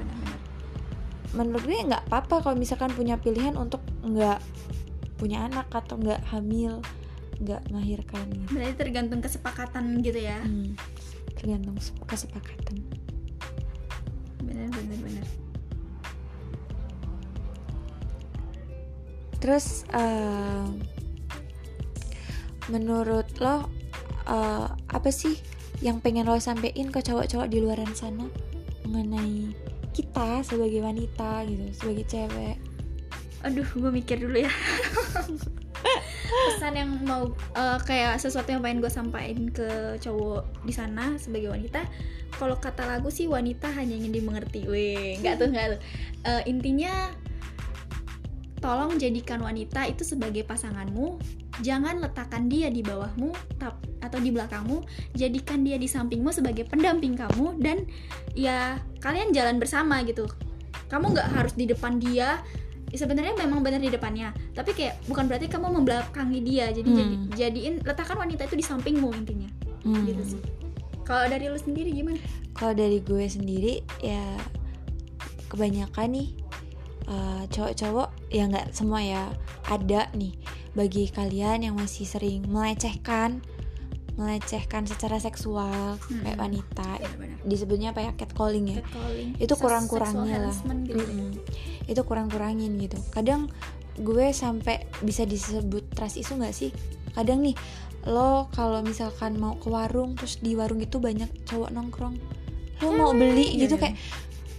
menurut 1.31 1.63
gue 1.63 1.77
nggak 1.77 2.07
apa-apa 2.11 2.43
kalau 2.43 2.55
misalkan 2.59 2.91
punya 2.91 3.15
pilihan 3.19 3.55
untuk 3.55 3.79
nggak 4.03 4.39
punya 5.19 5.47
anak 5.47 5.67
atau 5.71 5.95
nggak 5.99 6.23
hamil 6.31 6.79
nggak 7.37 7.61
melahirkan 7.69 8.25
gitu. 8.33 8.49
berarti 8.49 8.75
tergantung 8.77 9.21
kesepakatan 9.21 10.01
gitu 10.01 10.19
ya? 10.19 10.41
Hmm, 10.41 10.73
tergantung 11.37 11.77
kesepakatan. 12.09 12.75
Benar 14.41 14.69
benar 14.73 14.99
benar. 15.05 15.27
Terus 19.37 19.85
eh, 19.93 20.65
menurut 22.73 23.29
lo 23.37 23.69
eh, 24.25 24.67
apa 24.73 25.09
sih 25.13 25.37
yang 25.85 26.01
pengen 26.01 26.25
lo 26.25 26.41
sampein 26.41 26.89
ke 26.89 27.05
cowok-cowok 27.05 27.47
di 27.53 27.61
luaran 27.61 27.93
sana 27.93 28.25
mengenai 28.81 29.53
kita 29.93 30.41
sebagai 30.41 30.81
wanita 30.81 31.45
gitu 31.45 31.65
sebagai 31.77 32.05
cewek? 32.09 32.57
Aduh 33.45 33.69
gue 33.77 33.91
mikir 33.93 34.17
dulu 34.17 34.41
ya 34.41 34.49
pesan 36.27 36.73
yang 36.75 36.91
mau 37.07 37.31
eh, 37.55 37.79
kayak 37.83 38.19
sesuatu 38.19 38.51
yang 38.51 38.61
pengen 38.61 38.83
gue 38.83 38.91
sampaikan 38.91 39.47
ke 39.51 39.97
cowok 40.01 40.43
di 40.67 40.73
sana 40.75 41.15
sebagai 41.15 41.51
wanita 41.53 41.83
kalau 42.35 42.59
kata 42.59 42.85
lagu 42.85 43.09
sih 43.09 43.25
wanita 43.25 43.71
hanya 43.73 43.97
ingin 43.97 44.13
dimengerti. 44.13 44.67
Weh 44.67 45.17
nggak 45.23 45.35
tuh 45.41 45.47
nggak 45.49 45.65
tuh. 45.75 45.79
Eh, 46.27 46.41
intinya 46.51 46.93
tolong 48.59 48.97
jadikan 48.97 49.41
wanita 49.41 49.87
itu 49.89 50.03
sebagai 50.03 50.43
pasanganmu. 50.43 51.17
Jangan 51.65 51.97
letakkan 52.05 52.45
dia 52.45 52.69
di 52.69 52.85
bawahmu 52.85 53.33
tap, 53.57 53.81
atau 54.05 54.19
di 54.21 54.29
belakangmu. 54.29 54.85
Jadikan 55.17 55.65
dia 55.65 55.81
di 55.81 55.89
sampingmu 55.89 56.29
sebagai 56.29 56.69
pendamping 56.69 57.17
kamu 57.17 57.57
dan 57.57 57.87
ya 58.37 58.77
kalian 59.01 59.33
jalan 59.33 59.57
bersama 59.57 60.05
gitu. 60.05 60.29
Kamu 60.87 61.17
nggak 61.17 61.29
harus 61.33 61.53
di 61.57 61.65
depan 61.65 61.97
dia 61.97 62.45
sebenarnya 62.89 63.35
memang 63.35 63.59
benar 63.59 63.77
di 63.77 63.87
depannya 63.87 64.31
tapi 64.51 64.71
kayak 64.71 64.95
bukan 65.05 65.25
berarti 65.25 65.47
kamu 65.47 65.67
membelakangi 65.75 66.39
dia 66.39 66.69
jadi 66.69 66.85
Hmm. 66.85 66.97
jadi 66.97 67.15
jadiin 67.35 67.73
letakkan 67.81 68.15
wanita 68.15 68.45
itu 68.45 68.55
di 68.55 68.63
sampingmu 68.63 69.09
intinya 69.13 69.49
Hmm. 69.81 70.03
gitu 70.03 70.35
sih 70.35 70.41
kalau 71.03 71.25
dari 71.25 71.47
lu 71.47 71.55
sendiri 71.55 71.91
gimana 71.91 72.19
kalau 72.53 72.71
dari 72.71 72.99
gue 72.99 73.25
sendiri 73.25 73.73
ya 73.99 74.23
kebanyakan 75.47 76.07
nih 76.11 76.29
eh, 77.05 77.43
cowok-cowok 77.49 78.09
ya 78.29 78.43
nggak 78.45 78.67
semua 78.71 78.99
ya 78.99 79.23
ada 79.65 80.11
nih 80.13 80.35
bagi 80.73 81.07
kalian 81.07 81.63
yang 81.63 81.75
masih 81.75 82.03
sering 82.03 82.43
melecehkan 82.45 83.39
melecehkan 84.13 84.83
secara 84.83 85.15
seksual 85.17 85.95
Hmm. 86.03 86.21
kayak 86.21 86.37
wanita 86.37 86.89
benar-benar 86.97 87.37
disebutnya 87.43 87.87
apa 87.91 88.01
ya 88.01 88.11
catcalling 88.13 88.65
ya 88.67 88.77
catcalling 88.81 89.29
Itu 89.37 89.53
kurang-kurangnya 89.55 90.37
lah. 90.41 90.55
gitu 90.81 90.97
ya. 90.97 91.05
Mm-mm. 91.05 91.31
Itu 91.87 92.01
kurang-kurangin 92.03 92.75
gitu 92.77 92.99
kadang 93.11 93.51
gue 93.97 94.29
sampai 94.29 94.85
bisa 95.01 95.25
disebut 95.25 95.89
trust 95.95 96.21
isu 96.21 96.37
nggak 96.37 96.53
sih 96.53 96.69
kadang 97.17 97.41
nih 97.41 97.57
lo 98.07 98.47
kalau 98.53 98.85
misalkan 98.85 99.35
mau 99.35 99.57
ke 99.57 99.67
warung 99.67 100.15
terus 100.15 100.39
di 100.39 100.53
warung 100.53 100.79
itu 100.79 101.01
banyak 101.01 101.27
cowok 101.49 101.73
nongkrong 101.73 102.15
lo 102.85 102.89
mau 102.93 103.11
beli 103.11 103.57
Iya, 103.57 103.67
gitu 103.67 103.75
iya. 103.75 103.81
kayak 103.89 103.95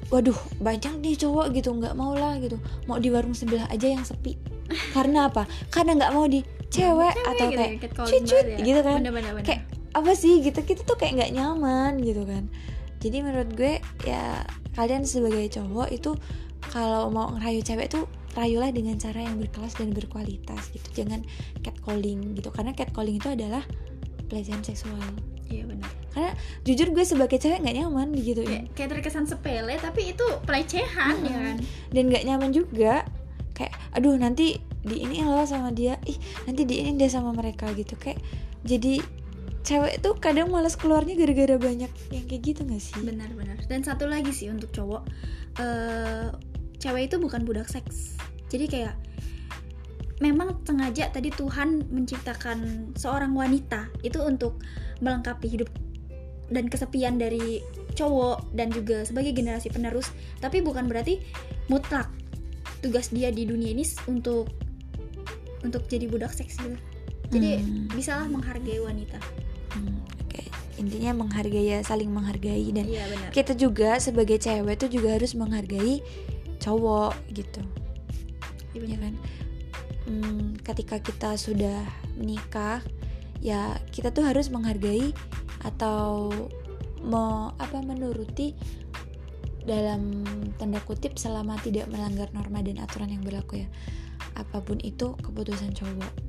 waduh 0.08 0.38
banyak 0.58 0.92
nih 1.04 1.14
cowok 1.16 1.46
gitu 1.54 1.70
nggak 1.70 1.94
mau 1.94 2.16
lah 2.16 2.36
gitu 2.42 2.58
mau 2.90 2.98
di 2.98 3.08
warung 3.12 3.36
sebelah 3.36 3.68
aja 3.70 3.86
yang 3.88 4.02
sepi 4.02 4.34
karena 4.96 5.30
apa 5.30 5.46
karena 5.70 5.96
nggak 5.96 6.12
mau 6.12 6.26
di 6.26 6.42
cewek, 6.68 7.16
atau 7.24 7.48
gitu 7.48 7.56
kayak 7.56 7.72
ya, 7.80 7.88
cucut 7.96 8.44
banget 8.44 8.60
ya. 8.60 8.66
gitu 8.68 8.80
kan. 8.84 8.98
Bener-bener, 9.00 9.32
bener. 9.40 9.46
kayak 9.48 9.62
apa 9.96 10.12
sih 10.12 10.44
gitu 10.44 10.60
kita 10.60 10.84
tuh 10.84 11.00
kayak 11.00 11.16
nggak 11.16 11.32
nyaman 11.32 11.92
gitu 12.04 12.28
kan 12.28 12.44
jadi 13.00 13.24
menurut 13.24 13.50
gue 13.56 13.80
ya 14.04 14.44
kalian 14.76 15.08
sebagai 15.08 15.48
cowok 15.48 15.88
itu 15.90 16.12
kalau 16.71 17.09
mau 17.09 17.33
ngerayu 17.35 17.62
cewek 17.62 17.88
tuh 17.88 18.05
rayulah 18.37 18.71
dengan 18.71 18.94
cara 19.01 19.25
yang 19.25 19.40
berkelas 19.40 19.79
dan 19.79 19.90
berkualitas 19.90 20.71
gitu. 20.71 21.03
Jangan 21.03 21.25
catcalling 21.64 22.38
gitu. 22.38 22.51
Karena 22.55 22.75
catcalling 22.75 23.18
itu 23.18 23.29
adalah 23.33 23.62
pelecehan 24.29 24.62
seksual. 24.62 25.01
Iya 25.49 25.64
benar. 25.64 25.90
Karena 26.12 26.31
jujur 26.62 26.92
gue 26.92 27.05
sebagai 27.09 27.40
cewek 27.40 27.64
nggak 27.64 27.77
nyaman 27.81 28.09
gitu. 28.21 28.44
Kayak, 28.44 28.68
kayak 28.77 28.88
terkesan 28.94 29.25
sepele 29.25 29.75
tapi 29.81 30.12
itu 30.12 30.27
pelecehan 30.44 31.16
ya 31.25 31.33
Mm-mm. 31.33 31.44
kan? 31.49 31.57
Dan 31.90 32.03
nggak 32.12 32.25
nyaman 32.29 32.51
juga 32.53 33.09
kayak 33.57 33.75
aduh 33.97 34.14
nanti 34.14 34.61
di 34.85 34.97
ini 35.03 35.25
loh 35.25 35.49
sama 35.49 35.73
dia. 35.73 35.97
Ih 36.05 36.18
nanti 36.44 36.68
di 36.68 36.85
ini 36.85 37.01
dia 37.01 37.09
sama 37.09 37.33
mereka 37.33 37.73
gitu. 37.73 37.97
Kayak 37.97 38.21
jadi 38.62 39.01
cewek 39.68 40.00
tuh 40.00 40.16
kadang 40.16 40.48
malas 40.48 40.81
keluarnya 40.81 41.12
gara-gara 41.12 41.61
banyak 41.61 41.92
yang 42.09 42.24
kayak 42.24 42.40
gitu 42.40 42.64
gak 42.64 42.81
sih? 42.81 42.96
Benar-benar 43.04 43.61
dan 43.68 43.85
satu 43.85 44.09
lagi 44.09 44.33
sih 44.33 44.48
untuk 44.48 44.72
cowok 44.72 45.04
eh 45.61 46.33
cewek 46.81 47.12
itu 47.12 47.20
bukan 47.20 47.44
budak 47.44 47.68
seks. 47.68 48.16
Jadi 48.48 48.64
kayak 48.64 48.96
memang 50.24 50.64
sengaja 50.64 51.12
tadi 51.12 51.28
Tuhan 51.28 51.85
menciptakan 51.92 52.90
seorang 52.96 53.37
wanita 53.37 53.92
itu 54.00 54.16
untuk 54.24 54.64
melengkapi 55.04 55.46
hidup 55.52 55.68
dan 56.48 56.72
kesepian 56.72 57.20
dari 57.20 57.61
cowok 57.92 58.57
dan 58.57 58.72
juga 58.72 59.04
sebagai 59.04 59.37
generasi 59.37 59.68
penerus. 59.68 60.09
Tapi 60.40 60.64
bukan 60.64 60.88
berarti 60.88 61.20
mutlak 61.68 62.09
tugas 62.81 63.12
dia 63.12 63.28
di 63.28 63.44
dunia 63.44 63.76
ini 63.76 63.85
untuk 64.09 64.48
untuk 65.61 65.85
jadi 65.92 66.09
budak 66.09 66.33
seks 66.33 66.57
gitu. 66.57 66.78
Jadi 67.28 67.61
Hmm. 67.61 67.92
bisalah 67.92 68.24
menghargai 68.33 68.81
wanita 68.81 69.20
Hmm, 69.74 70.00
intinya 70.78 71.26
menghargai 71.26 71.74
ya 71.74 71.78
saling 71.83 72.09
menghargai 72.09 72.70
dan 72.70 72.87
iya 72.87 73.04
kita 73.35 73.52
juga 73.59 73.98
sebagai 73.98 74.38
cewek 74.38 74.78
tuh 74.78 74.88
juga 74.88 75.18
harus 75.18 75.35
menghargai 75.35 76.00
cowok 76.62 77.14
gitu. 77.35 77.61
Iya 78.72 78.78
ya 78.78 78.96
benar. 78.96 79.00
kan? 79.02 79.14
Hmm, 80.09 80.44
ketika 80.62 80.96
kita 81.02 81.35
sudah 81.35 81.83
menikah 82.16 82.81
ya 83.42 83.76
kita 83.90 84.14
tuh 84.14 84.24
harus 84.24 84.48
menghargai 84.48 85.12
atau 85.66 86.31
mau 87.02 87.54
apa 87.59 87.78
menuruti 87.83 88.54
dalam 89.66 90.24
tanda 90.57 90.81
kutip 90.87 91.20
selama 91.20 91.61
tidak 91.61 91.90
melanggar 91.92 92.31
norma 92.33 92.64
dan 92.64 92.81
aturan 92.81 93.11
yang 93.11 93.22
berlaku 93.26 93.66
ya. 93.66 93.68
Apa 94.38 94.62
pun 94.62 94.78
itu 94.81 95.18
keputusan 95.18 95.74
cowok 95.74 96.27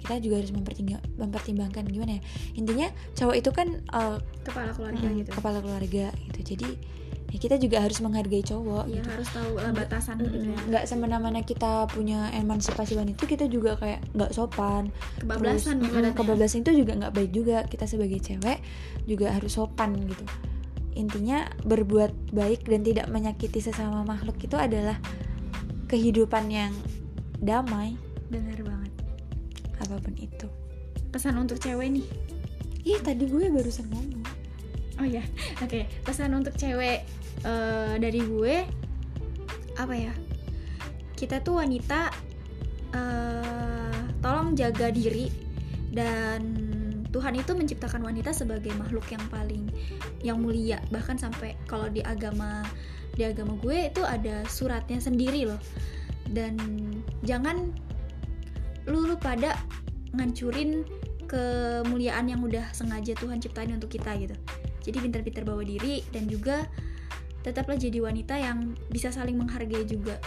kita 0.00 0.16
juga 0.20 0.40
harus 0.40 0.52
mempertimbang, 0.52 1.02
mempertimbangkan 1.20 1.84
gimana 1.86 2.18
ya. 2.18 2.22
Intinya 2.56 2.88
cowok 3.14 3.36
itu 3.36 3.50
kan 3.52 3.68
uh, 3.92 4.16
kepala 4.42 4.72
keluarga 4.72 5.06
mm, 5.06 5.16
gitu. 5.22 5.30
kepala 5.36 5.58
keluarga 5.60 6.06
gitu. 6.32 6.40
Jadi 6.56 6.68
ya 7.30 7.38
kita 7.38 7.62
juga 7.62 7.78
harus 7.78 8.02
menghargai 8.02 8.42
cowok 8.42 8.90
ya 8.90 8.98
gitu. 8.98 9.06
harus 9.06 9.28
tahu 9.30 9.50
lah 9.62 9.70
batasan 9.70 10.18
Mm, 10.18 10.24
gitu 10.26 10.36
ya. 10.50 10.58
nggak 10.66 10.84
semena-mena 10.90 11.40
kita 11.46 11.86
punya 11.86 12.26
emansipasi 12.34 12.98
wanita 12.98 13.22
kita 13.22 13.46
juga 13.46 13.78
kayak 13.78 14.02
nggak 14.16 14.32
sopan. 14.34 14.90
Kebablasan 15.22 15.78
Terus, 15.78 16.10
mm, 16.10 16.16
kebablasan 16.18 16.58
itu 16.66 16.72
juga 16.82 16.92
nggak 16.98 17.14
baik 17.14 17.30
juga. 17.30 17.58
Kita 17.70 17.86
sebagai 17.86 18.18
cewek 18.18 18.58
juga 19.06 19.30
harus 19.36 19.52
sopan 19.54 19.94
gitu. 20.08 20.24
Intinya 20.98 21.46
berbuat 21.62 22.34
baik 22.34 22.66
dan 22.66 22.82
tidak 22.82 23.06
menyakiti 23.06 23.62
sesama 23.62 24.02
makhluk 24.02 24.34
itu 24.42 24.58
adalah 24.58 24.98
kehidupan 25.86 26.50
yang 26.50 26.74
damai. 27.38 27.94
Benar 28.30 28.58
banget 28.62 28.79
apa 29.90 29.98
pun 29.98 30.14
itu. 30.14 30.46
Pesan 31.10 31.34
untuk 31.42 31.58
cewek 31.58 31.90
nih? 31.90 32.06
Ih 32.86 33.02
tadi 33.02 33.26
gue 33.26 33.50
barusan 33.50 33.90
ngomong. 33.90 34.22
Oh 35.02 35.06
ya 35.06 35.26
oke. 35.64 35.82
Pesan 36.06 36.30
untuk 36.38 36.54
cewek 36.54 37.02
eh, 37.42 37.94
dari 37.98 38.22
gue 38.22 38.54
apa 39.74 39.94
ya? 39.98 40.14
Kita 41.18 41.42
tuh 41.42 41.58
wanita 41.58 42.14
eh, 42.94 44.02
tolong 44.22 44.54
jaga 44.54 44.94
diri 44.94 45.26
dan 45.90 46.70
Tuhan 47.10 47.34
itu 47.34 47.50
menciptakan 47.58 48.06
wanita 48.06 48.30
sebagai 48.30 48.70
makhluk 48.78 49.10
yang 49.10 49.24
paling 49.26 49.66
yang 50.22 50.38
mulia. 50.38 50.78
Bahkan 50.94 51.18
sampai 51.18 51.58
kalau 51.66 51.90
di 51.90 51.98
agama 52.06 52.62
di 53.18 53.26
agama 53.26 53.58
gue 53.58 53.90
itu 53.90 54.06
ada 54.06 54.46
suratnya 54.46 55.02
sendiri 55.02 55.50
loh. 55.50 55.58
Dan 56.30 56.54
jangan 57.26 57.74
lu, 58.90 59.06
lu 59.06 59.16
pada 59.16 59.56
ngancurin 60.14 60.82
kemuliaan 61.30 62.26
yang 62.26 62.42
udah 62.42 62.74
sengaja 62.74 63.14
Tuhan 63.14 63.38
ciptain 63.38 63.70
untuk 63.70 63.94
kita 63.94 64.18
gitu. 64.18 64.34
Jadi 64.82 64.98
pintar-pintar 65.06 65.46
bawa 65.46 65.62
diri 65.62 66.02
dan 66.10 66.26
juga 66.26 66.66
tetaplah 67.46 67.78
jadi 67.78 68.02
wanita 68.02 68.34
yang 68.36 68.74
bisa 68.90 69.08
saling 69.14 69.38
menghargai 69.38 69.86
juga 69.86 70.18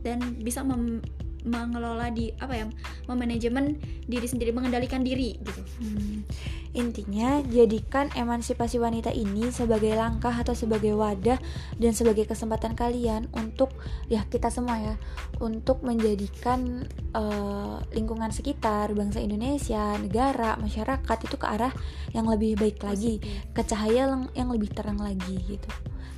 dan 0.00 0.38
bisa 0.40 0.62
mem- 0.62 1.02
mengelola 1.46 2.10
di 2.10 2.34
apa 2.42 2.52
ya 2.58 2.66
memanajemen 3.06 3.78
diri 4.04 4.26
sendiri 4.26 4.50
mengendalikan 4.50 5.06
diri 5.06 5.38
gitu. 5.38 5.62
Hmm, 5.78 6.26
intinya 6.74 7.40
jadikan 7.46 8.10
emansipasi 8.12 8.82
wanita 8.82 9.14
ini 9.14 9.48
sebagai 9.54 9.94
langkah 9.94 10.34
atau 10.34 10.52
sebagai 10.52 10.92
wadah 10.98 11.38
dan 11.78 11.92
sebagai 11.94 12.26
kesempatan 12.26 12.74
kalian 12.74 13.30
untuk 13.32 13.72
ya 14.10 14.26
kita 14.26 14.50
semua 14.50 14.76
ya 14.76 14.94
untuk 15.38 15.86
menjadikan 15.86 16.84
eh, 17.16 17.76
lingkungan 17.94 18.34
sekitar 18.34 18.92
bangsa 18.92 19.22
Indonesia, 19.22 19.96
negara, 19.96 20.58
masyarakat 20.58 21.18
itu 21.24 21.36
ke 21.38 21.46
arah 21.46 21.72
yang 22.12 22.26
lebih 22.26 22.58
baik 22.58 22.82
lagi, 22.82 23.22
ke 23.54 23.62
cahaya 23.62 24.10
yang- 24.10 24.32
yang 24.34 24.48
lebih 24.50 24.68
terang 24.74 24.98
lagi 24.98 25.38
gitu, 25.46 25.70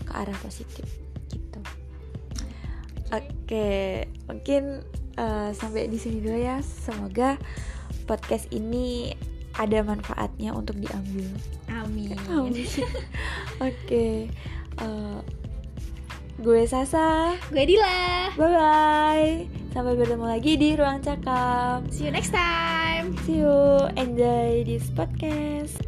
ke 0.09 0.13
arah 0.17 0.35
positif 0.41 0.89
gitu. 1.31 1.61
Oke, 3.09 4.05
mungkin 4.29 4.85
eh, 5.19 5.51
sampai 5.51 5.91
di 5.91 5.99
sini 5.99 6.23
dulu 6.23 6.39
ya. 6.39 6.63
Semoga 6.63 7.35
podcast 8.07 8.47
ini 8.55 9.13
ada 9.59 9.83
manfaatnya 9.83 10.55
untuk 10.55 10.79
diambil. 10.79 11.29
amin 11.67 12.15
Amin. 12.31 12.55
Oke, 13.67 14.31
eh, 14.79 15.19
gue 16.39 16.63
Sasa. 16.71 17.35
gue 17.51 17.65
Dila 17.67 18.31
Bye 18.39 18.55
bye. 18.55 19.35
Sampai 19.75 19.99
bertemu 19.99 20.27
lagi 20.31 20.55
di 20.55 20.79
ruang 20.79 21.03
cakap. 21.03 21.83
see 21.91 22.07
you 22.07 22.15
next 22.15 22.31
time 22.31 22.79
See 23.25 23.41
you. 23.41 23.89
Enjoy 23.97 24.65
this 24.67 24.91
podcast. 24.93 25.88